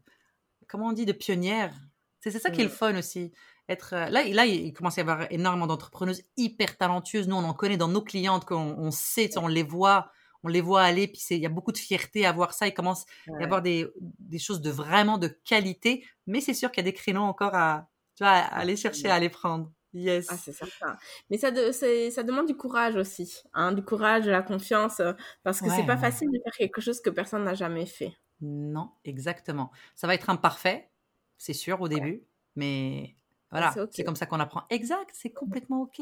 [0.68, 1.74] comment on dit, de pionnière.
[2.20, 2.74] C'est c'est ça qui est le Mm.
[2.74, 3.32] fun aussi.
[3.70, 7.28] Être euh, là, là, il commence à y avoir énormément d'entrepreneuses hyper talentueuses.
[7.28, 10.12] Nous, on en connaît dans nos clientes, qu'on on sait, on les voit,
[10.44, 12.68] on les voit aller, puis il y a beaucoup de fierté à voir ça.
[12.68, 13.06] Il commence
[13.38, 13.88] à y avoir des,
[14.20, 17.56] des choses de vraiment de qualité, mais c'est sûr qu'il y a des créneaux encore
[17.56, 17.88] à,
[18.18, 19.72] tu vois, à aller chercher, à aller prendre.
[19.94, 20.28] Yes.
[20.30, 20.98] Ah, c'est certain.
[21.30, 23.44] Mais ça, de, c'est- ça demande du courage aussi.
[23.54, 25.00] Hein, du courage, de la confiance.
[25.02, 25.14] euh,
[25.44, 26.00] Parce que c'est Ouais, pas ouais.
[26.02, 28.14] facile de faire quelque chose que personne n'a jamais fait.
[28.42, 29.72] Non, exactement.
[29.96, 30.90] Ça va être imparfait,
[31.38, 32.24] c'est sûr au début,
[32.56, 33.16] mais
[33.52, 33.90] voilà, c'est ok.
[33.92, 34.64] c'est comme ça qu'on apprend.
[34.72, 36.02] Exact, c'est complètement ok.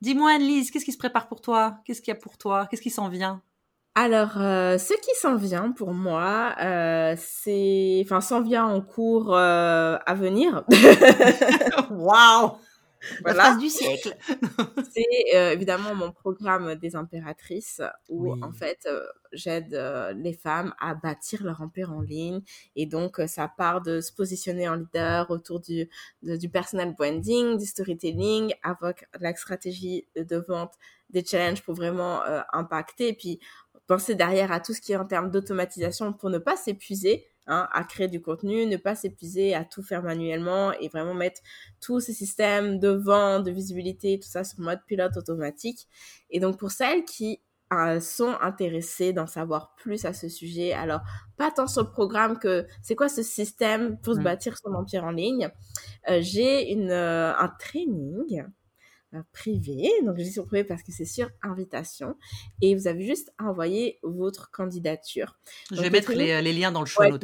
[0.00, 1.80] Dis-moi Anne-Lise, qu'est-ce qui se prépare pour toi?
[1.84, 2.66] Qu'est-ce qu'il y a pour toi?
[2.66, 3.42] Qu'est-ce qui s'en vient?
[3.96, 8.00] Alors, euh, ce qui s'en vient pour moi, euh, c'est...
[8.04, 10.64] Enfin, s'en vient en cours euh, à venir.
[11.90, 12.56] Waouh
[13.24, 13.34] La Voilà.
[13.34, 14.14] phrase du siècle.
[14.92, 15.04] c'est
[15.36, 18.40] euh, évidemment mon programme des impératrices où Oui.
[18.42, 22.42] en fait euh, j'aide euh, les femmes à bâtir leur empire en ligne
[22.76, 25.88] et donc ça part de se positionner en leader autour du
[26.22, 30.74] de- du personal branding, du storytelling, avec la stratégie de vente,
[31.10, 32.20] des challenges pour vraiment
[32.52, 33.40] impacter et puis
[33.86, 37.68] penser derrière à tout ce qui est en termes d'automatisation pour ne pas s'épuiser hein,
[37.72, 41.40] à créer du contenu, ne pas s'épuiser à tout faire manuellement et vraiment mettre
[41.80, 45.88] tous ces systèmes de vente, de visibilité, tout ça sur mode pilote automatique.
[46.30, 47.40] Et donc pour celles qui
[47.72, 51.00] euh, sont intéressées d'en savoir plus à ce sujet, alors
[51.36, 54.22] pas tant sur le programme que c'est quoi ce système pour se Mm.
[54.22, 55.50] bâtir son empire en ligne,
[56.08, 58.44] euh, j'ai une euh, un training
[59.32, 62.16] privé, donc je dis sur privé parce que c'est sur invitation,
[62.62, 65.38] et vous avez juste à envoyer votre candidature
[65.70, 67.22] Je vais mettre training- les, les liens dans le show Ouais, notes.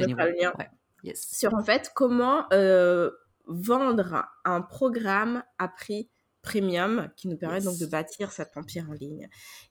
[0.59, 0.70] Ouais.
[1.05, 1.28] Yes.
[1.32, 3.11] sur en fait comment euh,
[3.47, 6.11] vendre un programme à prix
[6.47, 7.64] premium qui nous permet Yes.
[7.64, 9.28] donc de bâtir cet empire en ligne.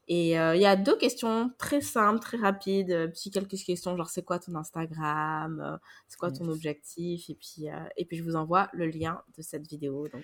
[0.08, 3.96] Et euh, il y a deux questions très simples, très rapides, euh, puis quelques questions
[3.98, 7.68] genre c'est quoi ton Instagram, euh, c'est quoi ton objectif, et puis
[7.98, 10.24] et puis je vous envoie le lien de cette vidéo, donc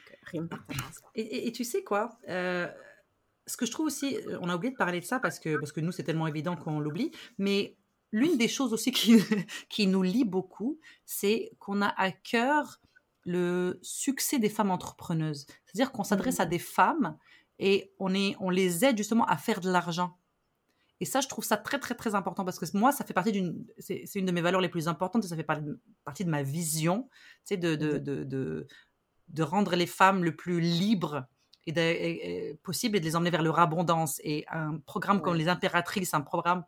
[0.93, 1.01] ça.
[1.15, 2.17] Et, et- et tu sais quoi
[3.47, 5.71] Ce que je trouve aussi, on a oublié de parler de ça parce que, parce
[5.71, 7.75] que nous, c'est tellement évident qu'on l'oublie, mais
[8.11, 9.15] l'une des choses aussi qui,
[9.69, 12.79] qui nous lie beaucoup, c'est qu'on a à cœur
[13.23, 15.45] le succès des femmes entrepreneuses.
[15.65, 17.17] C'est-à-dire qu'on s'adresse à des femmes
[17.59, 20.17] et on, est, on les aide justement à faire de l'argent.
[20.99, 23.31] Et ça, je trouve ça très, très, très important parce que moi, ça fait partie
[23.31, 23.65] d'une.
[23.79, 25.59] C'est une de mes valeurs les plus importantes et ça fait par-
[26.03, 28.67] partie de ma vision, tu sais, de, de, de, de,
[29.29, 31.25] de rendre les femmes le plus libres
[31.65, 34.19] et et- et possible et de les emmener vers leur abondance.
[34.23, 36.63] Et un programme comme les impératrices, un programme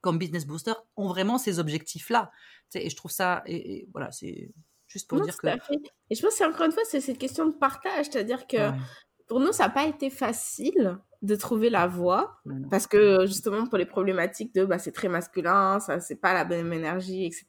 [0.00, 2.30] comme Business Booster ont vraiment ces objectifs-là.
[2.70, 3.42] Tu sais, Et je trouve ça.
[3.46, 4.50] Et, et voilà, c'est
[4.88, 5.46] juste pour Non, dire que.
[6.10, 8.76] Et je pense que encore une fois, c'est cette question de partage, c'est-à-dire que Ouais,
[9.28, 12.40] pour nous, ça n'a pas été facile de trouver la voie.
[12.70, 16.44] Parce que justement, pour les problématiques de bah, c'est très masculin, ça c'est pas la
[16.44, 17.46] même énergie, etc.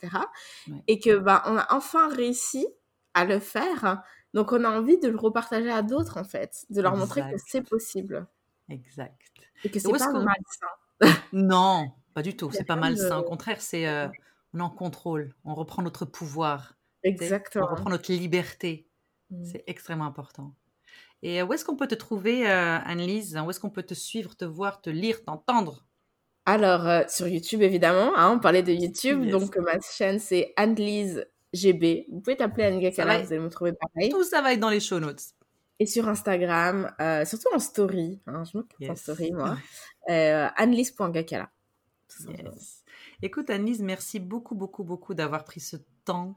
[0.68, 0.84] Ouais.
[0.88, 2.68] Et que bah, on a enfin réussi
[3.14, 4.04] à le faire.
[4.34, 7.38] Donc on a envie de le repartager à d'autres en fait, de leur montrer que
[7.48, 8.28] c'est possible
[8.70, 9.20] Exact.
[9.64, 10.68] et que c'est pas malsain.
[11.34, 12.52] Non, pas du tout.
[12.52, 13.18] C'est pas de- malsain.
[13.20, 13.88] Au contraire, c'est.
[13.88, 14.08] euh,
[14.54, 15.34] on est en contrôle.
[15.46, 16.74] On reprend notre pouvoir.
[17.04, 17.66] Exactement.
[17.70, 18.88] On reprend notre liberté.
[19.30, 19.44] Mm.
[19.46, 20.54] C'est extrêmement important.
[21.22, 23.38] Et euh, où est-ce qu'on peut te trouver, euh, Annelise?
[23.46, 25.86] Où est-ce qu'on peut te suivre, te voir, te lire, t'entendre?
[26.46, 29.32] Alors euh, sur YouTube évidemment, hein, on parlait de YouTube, Yes.
[29.32, 32.08] donc euh, ma chaîne c'est Annelise GB.
[32.10, 34.10] Vous pouvez t'appeler Anne Gakala, vous allez me trouver pareil.
[34.10, 35.22] Tout ça va être dans les show notes.
[35.80, 36.92] Et sur Instagram,
[37.26, 39.02] surtout en story, hein, je en Yes.
[39.02, 39.58] story moi,
[40.08, 41.52] annelise.gakala.
[42.28, 42.84] Yes.
[43.22, 45.84] Écoute, Annelise, merci beaucoup, beaucoup, beaucoup d'avoir pris ce temps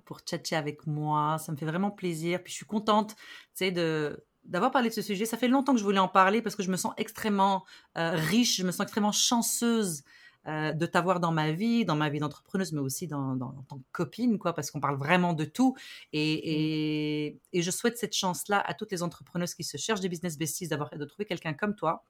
[0.05, 1.39] pour tchatcher avec moi.
[1.39, 2.43] Ça me fait vraiment plaisir.
[2.43, 3.17] Puis je suis contente,
[3.57, 5.25] tu de d'avoir parlé de ce sujet.
[5.25, 7.65] Ça fait longtemps que je voulais en parler parce que je me sens extrêmement
[7.97, 10.03] euh, riche, je me sens extrêmement chanceuse
[10.49, 13.63] euh, de t'avoir dans ma vie, dans ma vie d'entrepreneuse, mais aussi dans, dans, en
[13.63, 15.77] tant que copine, quoi, parce qu'on parle vraiment de tout.
[16.13, 20.09] Et, et, et je souhaite cette chance-là à toutes les entrepreneuses qui se cherchent des
[20.09, 22.05] business besties, d'avoir de trouver quelqu'un comme toi.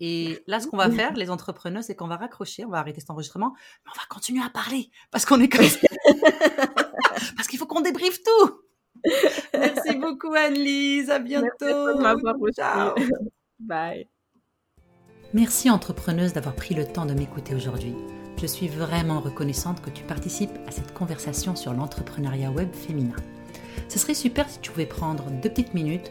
[0.00, 3.00] Et là, ce qu'on va faire, les entrepreneurs, c'est qu'on va raccrocher, on va arrêter
[3.00, 3.54] cet enregistrement,
[3.84, 5.78] mais on va continuer à parler parce qu'on est comme ça.
[7.36, 8.60] parce qu'il faut qu'on débriefe tout.
[9.54, 11.10] Merci beaucoup, Annelise.
[11.10, 11.98] À bientôt.
[11.98, 12.54] Merci.
[12.54, 12.94] Ciao.
[13.58, 14.08] Bye.
[15.32, 17.94] Merci entrepreneuse d'avoir pris le temps de m'écouter aujourd'hui.
[18.40, 23.16] Je suis vraiment reconnaissante que tu participes à cette conversation sur l'entrepreneuriat web féminin.
[23.88, 26.10] Ce serait super si tu pouvais prendre deux petites minutes